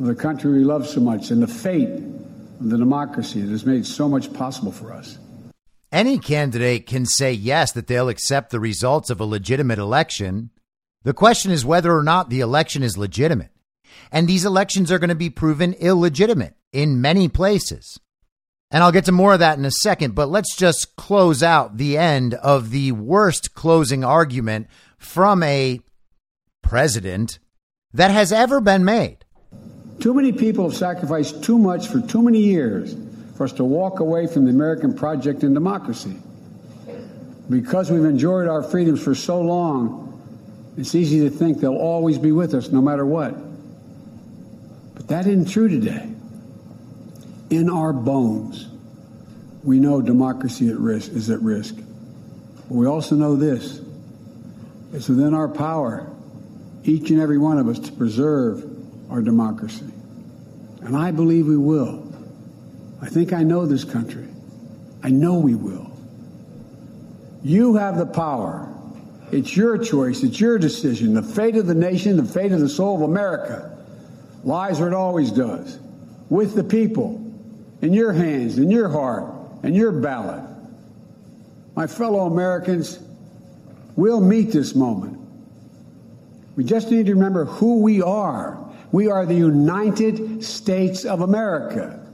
[0.00, 3.64] of the country we love so much and the fate of the democracy that has
[3.64, 5.18] made so much possible for us.
[5.92, 10.50] Any candidate can say yes that they'll accept the results of a legitimate election.
[11.04, 13.50] The question is whether or not the election is legitimate.
[14.10, 17.98] And these elections are going to be proven illegitimate in many places.
[18.70, 21.76] And I'll get to more of that in a second, but let's just close out
[21.76, 25.80] the end of the worst closing argument from a
[26.70, 27.40] president
[27.92, 29.16] that has ever been made.
[29.98, 32.94] Too many people have sacrificed too much for too many years
[33.36, 36.16] for us to walk away from the American project in democracy.
[37.48, 40.22] Because we've enjoyed our freedoms for so long,
[40.78, 43.34] it's easy to think they'll always be with us no matter what.
[44.94, 46.08] But that isn't true today
[47.50, 48.68] in our bones,
[49.64, 51.74] we know democracy at risk is at risk.
[51.74, 53.80] But we also know this.
[54.92, 56.08] It's within our power,
[56.84, 58.64] each and every one of us, to preserve
[59.10, 59.86] our democracy.
[60.82, 62.06] And I believe we will.
[63.02, 64.26] I think I know this country.
[65.02, 65.90] I know we will.
[67.42, 68.68] You have the power.
[69.32, 70.22] It's your choice.
[70.22, 71.14] It's your decision.
[71.14, 73.78] The fate of the nation, the fate of the soul of America
[74.44, 75.78] lies where it always does
[76.28, 77.16] with the people
[77.82, 80.42] in your hands, in your heart, and your ballot.
[81.76, 82.98] My fellow Americans,
[83.96, 85.19] we'll meet this moment.
[86.60, 88.62] We just need to remember who we are.
[88.92, 92.06] We are the United States of America.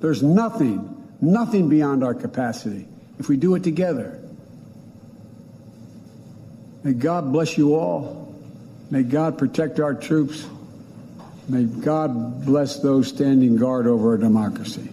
[0.00, 2.86] There's nothing, nothing beyond our capacity
[3.18, 4.22] if we do it together.
[6.84, 8.38] May God bless you all.
[8.90, 10.46] May God protect our troops.
[11.48, 14.90] May God bless those standing guard over our democracy.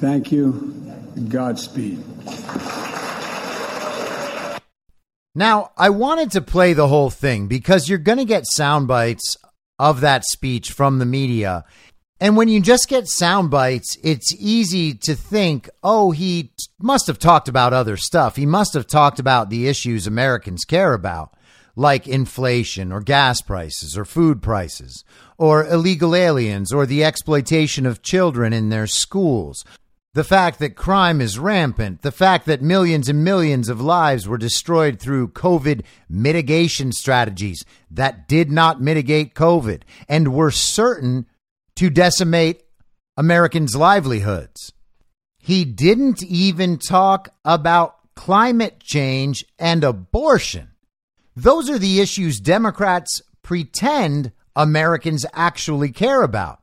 [0.00, 0.74] Thank you.
[1.28, 2.02] Godspeed.
[5.34, 9.36] Now, I wanted to play the whole thing because you're going to get sound bites
[9.78, 11.64] of that speech from the media.
[12.20, 17.18] And when you just get sound bites, it's easy to think, oh, he must have
[17.18, 18.34] talked about other stuff.
[18.34, 21.36] He must have talked about the issues Americans care about,
[21.76, 25.04] like inflation or gas prices or food prices
[25.36, 29.64] or illegal aliens or the exploitation of children in their schools.
[30.18, 34.36] The fact that crime is rampant, the fact that millions and millions of lives were
[34.36, 41.26] destroyed through COVID mitigation strategies that did not mitigate COVID and were certain
[41.76, 42.64] to decimate
[43.16, 44.72] Americans' livelihoods.
[45.38, 50.72] He didn't even talk about climate change and abortion.
[51.36, 56.58] Those are the issues Democrats pretend Americans actually care about.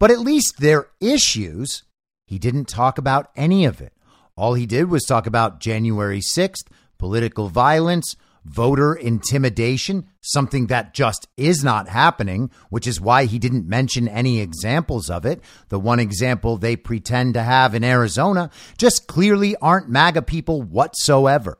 [0.00, 1.84] But at least they're issues.
[2.26, 3.92] He didn't talk about any of it.
[4.36, 6.66] All he did was talk about January 6th,
[6.98, 13.68] political violence, voter intimidation, something that just is not happening, which is why he didn't
[13.68, 15.40] mention any examples of it.
[15.68, 21.58] The one example they pretend to have in Arizona just clearly aren't MAGA people whatsoever.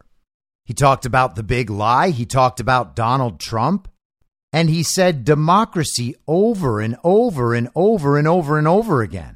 [0.64, 2.11] He talked about the big lie.
[2.11, 3.89] He talked about Donald Trump.
[4.53, 9.36] And he said democracy over and over and over and over and over again.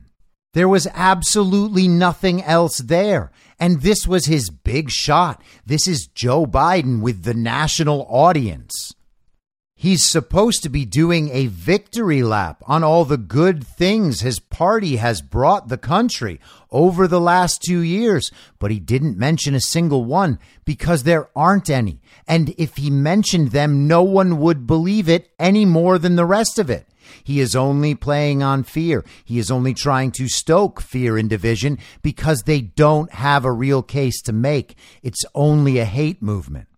[0.53, 3.31] There was absolutely nothing else there.
[3.61, 5.43] And this was his big shot.
[5.65, 8.95] This is Joe Biden with the national audience.
[9.77, 14.97] He's supposed to be doing a victory lap on all the good things his party
[14.97, 16.39] has brought the country
[16.71, 21.71] over the last two years, but he didn't mention a single one because there aren't
[21.71, 22.03] any.
[22.29, 26.59] And if he mentioned them, no one would believe it any more than the rest
[26.59, 26.87] of it.
[27.23, 29.05] He is only playing on fear.
[29.25, 33.83] He is only trying to stoke fear and division because they don't have a real
[33.83, 34.75] case to make.
[35.03, 36.69] It's only a hate movement.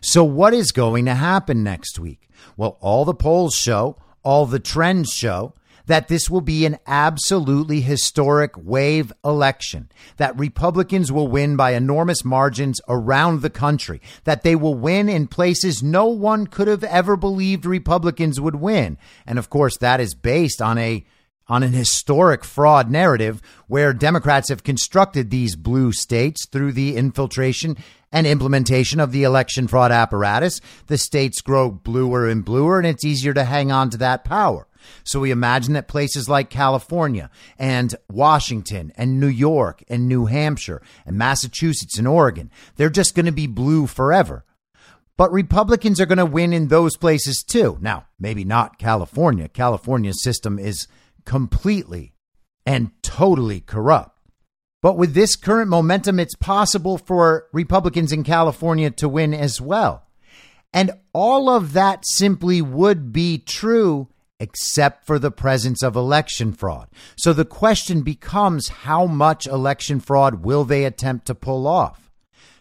[0.00, 2.28] So, what is going to happen next week?
[2.56, 5.54] Well, all the polls show, all the trends show
[5.86, 12.24] that this will be an absolutely historic wave election, that Republicans will win by enormous
[12.24, 17.16] margins around the country, that they will win in places no one could have ever
[17.16, 18.98] believed Republicans would win.
[19.26, 21.04] And of course, that is based on a
[21.48, 27.76] on an historic fraud narrative where Democrats have constructed these blue states through the infiltration
[28.12, 30.60] and implementation of the election fraud apparatus.
[30.86, 34.66] The states grow bluer and bluer, and it's easier to hang on to that power.
[35.04, 40.82] So we imagine that places like California and Washington and New York and New Hampshire
[41.06, 44.44] and Massachusetts and Oregon, they're just going to be blue forever.
[45.16, 47.78] But Republicans are going to win in those places too.
[47.80, 49.48] Now, maybe not California.
[49.48, 50.88] California's system is
[51.24, 52.14] completely
[52.64, 54.18] and totally corrupt.
[54.80, 60.08] But with this current momentum, it's possible for Republicans in California to win as well.
[60.72, 64.08] And all of that simply would be true
[64.42, 66.88] except for the presence of election fraud.
[67.16, 72.10] So the question becomes how much election fraud will they attempt to pull off?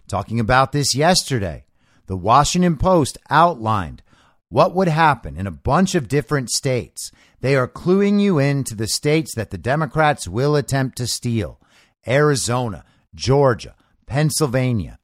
[0.07, 1.65] Talking about this yesterday,
[2.05, 4.03] the Washington Post outlined
[4.47, 7.11] what would happen in a bunch of different states.
[7.39, 11.59] They are cluing you in to the states that the Democrats will attempt to steal
[12.07, 12.85] Arizona,
[13.15, 13.73] Georgia,
[14.05, 14.99] Pennsylvania,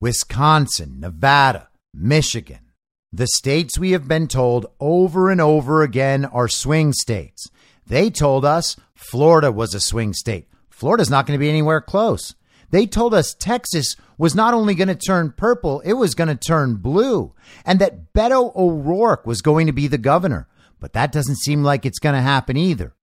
[0.00, 2.67] Wisconsin, Nevada, Michigan.
[3.12, 7.48] The states we have been told over and over again are swing states.
[7.86, 10.46] They told us Florida was a swing state.
[10.68, 12.34] Florida's not going to be anywhere close.
[12.70, 16.34] They told us Texas was not only going to turn purple, it was going to
[16.34, 17.32] turn blue,
[17.64, 20.46] and that Beto O'Rourke was going to be the governor.
[20.78, 22.94] But that doesn't seem like it's going to happen either.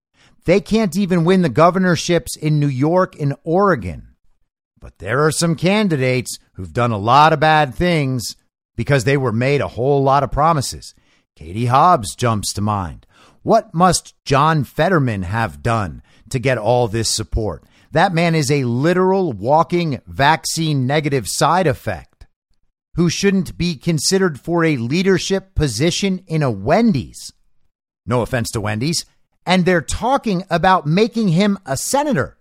[0.45, 4.09] They can't even win the governorships in New York and Oregon.
[4.79, 8.35] But there are some candidates who've done a lot of bad things
[8.75, 10.93] because they were made a whole lot of promises.
[11.35, 13.05] Katie Hobbs jumps to mind.
[13.43, 17.63] What must John Fetterman have done to get all this support?
[17.91, 22.25] That man is a literal walking vaccine negative side effect
[22.95, 27.33] who shouldn't be considered for a leadership position in a Wendy's.
[28.05, 29.05] No offense to Wendy's.
[29.45, 32.37] And they're talking about making him a senator.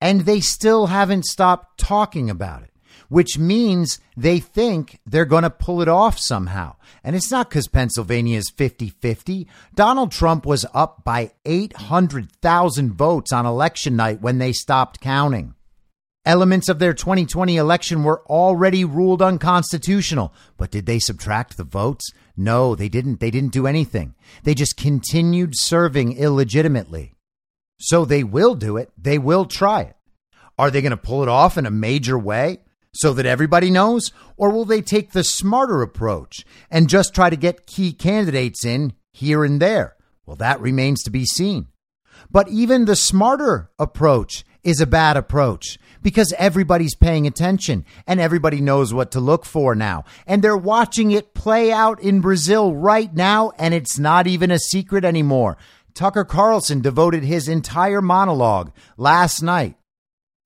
[0.00, 2.71] And they still haven't stopped talking about it
[3.12, 6.74] which means they think they're going to pull it off somehow.
[7.04, 9.46] And it's not because Pennsylvania is 50 50.
[9.74, 15.54] Donald Trump was up by 800,000 votes on election night when they stopped counting.
[16.24, 22.10] Elements of their 2020 election were already ruled unconstitutional, but did they subtract the votes?
[22.34, 23.20] No, they didn't.
[23.20, 24.14] They didn't do anything.
[24.44, 27.12] They just continued serving illegitimately.
[27.78, 28.90] So they will do it.
[28.96, 29.96] They will try it.
[30.58, 32.60] Are they going to pull it off in a major way?
[32.94, 34.12] So that everybody knows?
[34.36, 38.92] Or will they take the smarter approach and just try to get key candidates in
[39.12, 39.96] here and there?
[40.26, 41.68] Well, that remains to be seen.
[42.30, 48.60] But even the smarter approach is a bad approach because everybody's paying attention and everybody
[48.60, 50.04] knows what to look for now.
[50.26, 54.58] And they're watching it play out in Brazil right now, and it's not even a
[54.58, 55.56] secret anymore.
[55.94, 59.76] Tucker Carlson devoted his entire monologue last night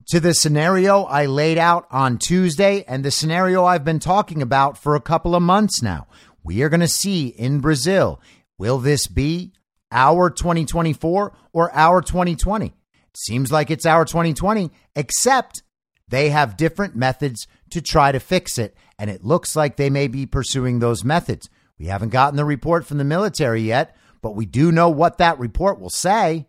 [0.07, 4.79] to the scenario I laid out on Tuesday and the scenario I've been talking about
[4.79, 6.07] for a couple of months now.
[6.45, 8.21] We are going to see in Brazil,
[8.57, 9.53] will this be
[9.91, 12.67] our 2024 or our 2020?
[12.67, 12.73] It
[13.17, 15.65] seems like it's our 2020, except
[16.09, 18.77] they have different methods to try to fix it.
[18.99, 21.51] And it looks like they may be pursuing those methods.
[21.81, 25.41] We haven't gotten the report from the military yet, but we do know what that
[25.41, 26.47] report will say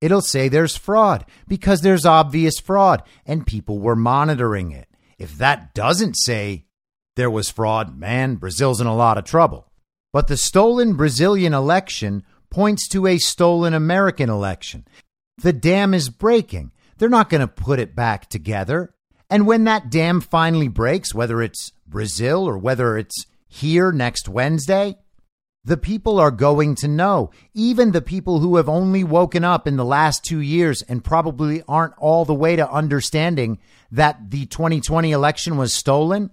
[0.00, 4.88] it'll say there's fraud because there's obvious fraud and people were monitoring it.
[5.18, 6.64] If that doesn't say
[7.16, 9.70] there was fraud, man, Brazil's in a lot of trouble.
[10.12, 14.86] But the stolen Brazilian election points to a stolen American election.
[15.38, 16.72] The dam is breaking.
[16.98, 18.94] They're not going to put it back together.
[19.28, 24.96] And when that dam finally breaks, whether it's Brazil or whether it's here next Wednesday,
[25.64, 27.30] the people are going to know.
[27.54, 31.62] Even the people who have only woken up in the last two years and probably
[31.68, 33.58] aren't all the way to understanding
[33.90, 36.30] that the 2020 election was stolen,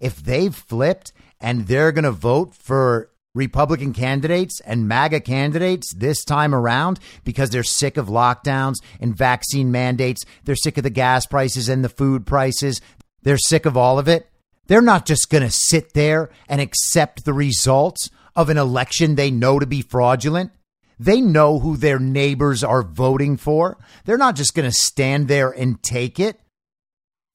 [0.00, 6.24] if they've flipped and they're going to vote for Republican candidates and MAGA candidates this
[6.24, 11.26] time around because they're sick of lockdowns and vaccine mandates, they're sick of the gas
[11.26, 12.80] prices and the food prices,
[13.22, 14.28] they're sick of all of it.
[14.66, 19.30] They're not just going to sit there and accept the results of an election they
[19.30, 20.52] know to be fraudulent.
[20.98, 23.78] They know who their neighbors are voting for.
[24.04, 26.38] They're not just going to stand there and take it.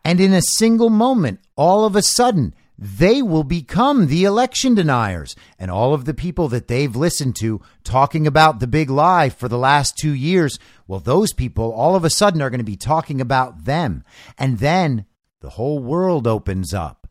[0.04, 5.36] And in a single moment, all of a sudden, they will become the election deniers.
[5.58, 9.48] And all of the people that they've listened to talking about the big lie for
[9.48, 12.76] the last two years, well, those people all of a sudden are going to be
[12.76, 14.04] talking about them.
[14.38, 15.06] And then
[15.40, 17.05] the whole world opens up.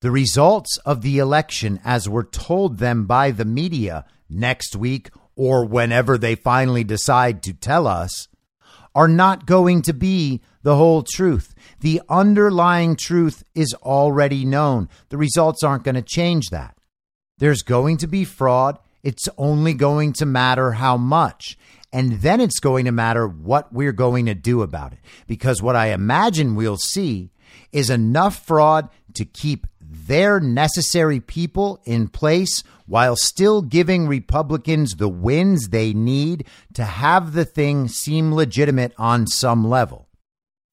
[0.00, 5.64] The results of the election, as were told them by the media next week or
[5.64, 8.28] whenever they finally decide to tell us,
[8.94, 11.52] are not going to be the whole truth.
[11.80, 14.88] The underlying truth is already known.
[15.08, 16.76] The results aren't going to change that.
[17.38, 18.78] There's going to be fraud.
[19.02, 21.58] It's only going to matter how much.
[21.92, 24.98] And then it's going to matter what we're going to do about it.
[25.26, 27.30] Because what I imagine we'll see
[27.72, 29.66] is enough fraud to keep
[30.08, 36.44] their necessary people in place while still giving Republicans the wins they need
[36.74, 40.08] to have the thing seem legitimate on some level.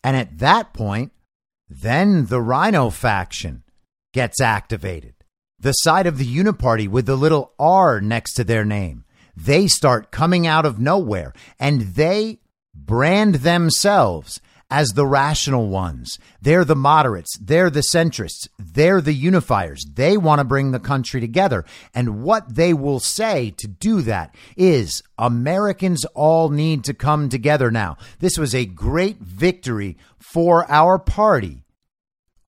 [0.04, 1.12] And at that point,
[1.70, 3.64] then the RINO faction
[4.14, 5.14] gets activated.
[5.60, 9.04] the side of the Uniparty with the little R next to their name.
[9.36, 12.40] They start coming out of nowhere and they
[12.74, 14.40] brand themselves
[14.70, 16.18] as the rational ones.
[16.42, 17.38] They're the moderates.
[17.40, 18.48] They're the centrists.
[18.58, 19.86] They're the unifiers.
[19.94, 21.66] They want to bring the country together.
[21.94, 27.70] And what they will say to do that is Americans all need to come together
[27.70, 27.98] now.
[28.20, 31.64] This was a great victory for our party.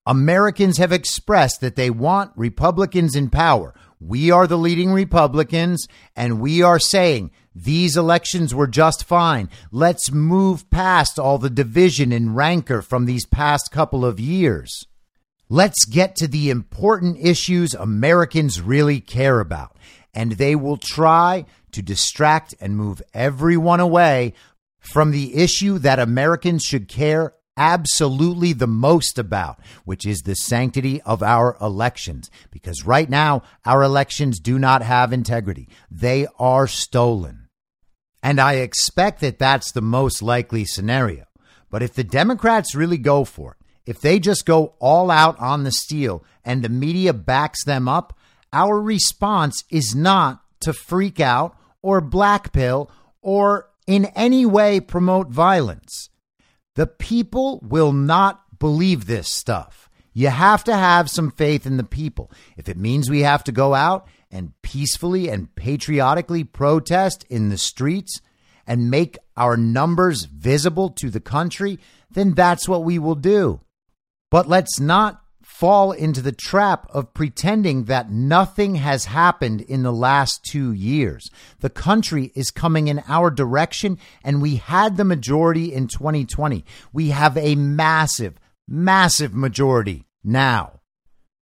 [0.08, 3.74] Americans have expressed that they want Republicans in power.
[4.00, 9.50] We are the leading Republicans, and we are saying these elections were just fine.
[9.72, 14.86] Let's move past all the division and rancor from these past couple of years.
[15.50, 19.76] Let's get to the important issues Americans really care about.
[20.14, 24.34] And they will try to distract and move everyone away
[24.80, 31.02] from the issue that Americans should care absolutely the most about, which is the sanctity
[31.02, 32.30] of our elections.
[32.52, 37.48] Because right now, our elections do not have integrity, they are stolen.
[38.24, 41.26] And I expect that that's the most likely scenario.
[41.70, 45.64] But if the Democrats really go for it, if they just go all out on
[45.64, 48.18] the steal and the media backs them up,
[48.52, 52.90] our response is not to freak out or blackpill
[53.22, 56.10] or in any way promote violence.
[56.78, 59.90] The people will not believe this stuff.
[60.14, 62.32] You have to have some faith in the people.
[62.56, 67.58] If it means we have to go out and peacefully and patriotically protest in the
[67.58, 68.22] streets
[68.68, 71.80] and make our numbers visible to the country,
[72.12, 73.60] then that's what we will do.
[74.30, 75.24] But let's not
[75.58, 81.32] fall into the trap of pretending that nothing has happened in the last two years.
[81.62, 86.64] The country is coming in our direction, and we had the majority in 2020.
[86.94, 88.36] We have a massive,
[88.68, 90.80] massive majority now.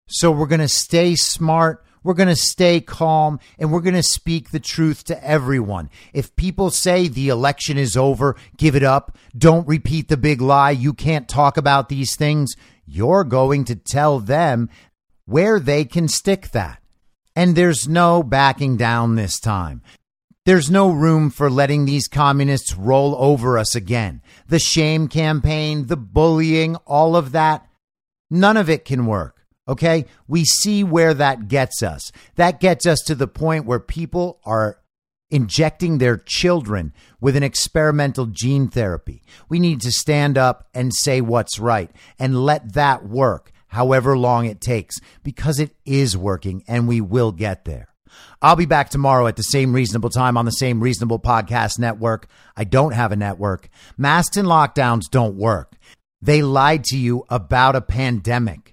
[0.07, 1.84] So we're going to stay smart.
[2.04, 5.90] We're going to stay calm and we're going to speak the truth to everyone.
[6.14, 10.72] If people say the election is over, give it up, don't repeat the big lie,
[10.72, 12.56] you can't talk about these things,
[12.86, 14.70] you're going to tell them
[15.26, 16.80] where they can stick that.
[17.36, 19.82] And there's no backing down this time.
[20.46, 24.22] There's no room for letting these communists roll over us again.
[24.48, 27.66] The shame campaign, the bullying, all of that,
[28.30, 29.43] none of it can work.
[29.68, 30.06] Okay.
[30.27, 32.11] We see where that gets us.
[32.35, 34.80] That gets us to the point where people are
[35.31, 39.23] injecting their children with an experimental gene therapy.
[39.49, 44.45] We need to stand up and say what's right and let that work, however long
[44.45, 47.88] it takes, because it is working and we will get there.
[48.44, 52.27] I'll be back tomorrow at the same reasonable time on the same reasonable podcast network.
[52.56, 53.69] I don't have a network.
[53.98, 55.73] Masks and lockdowns don't work.
[56.22, 58.73] They lied to you about a pandemic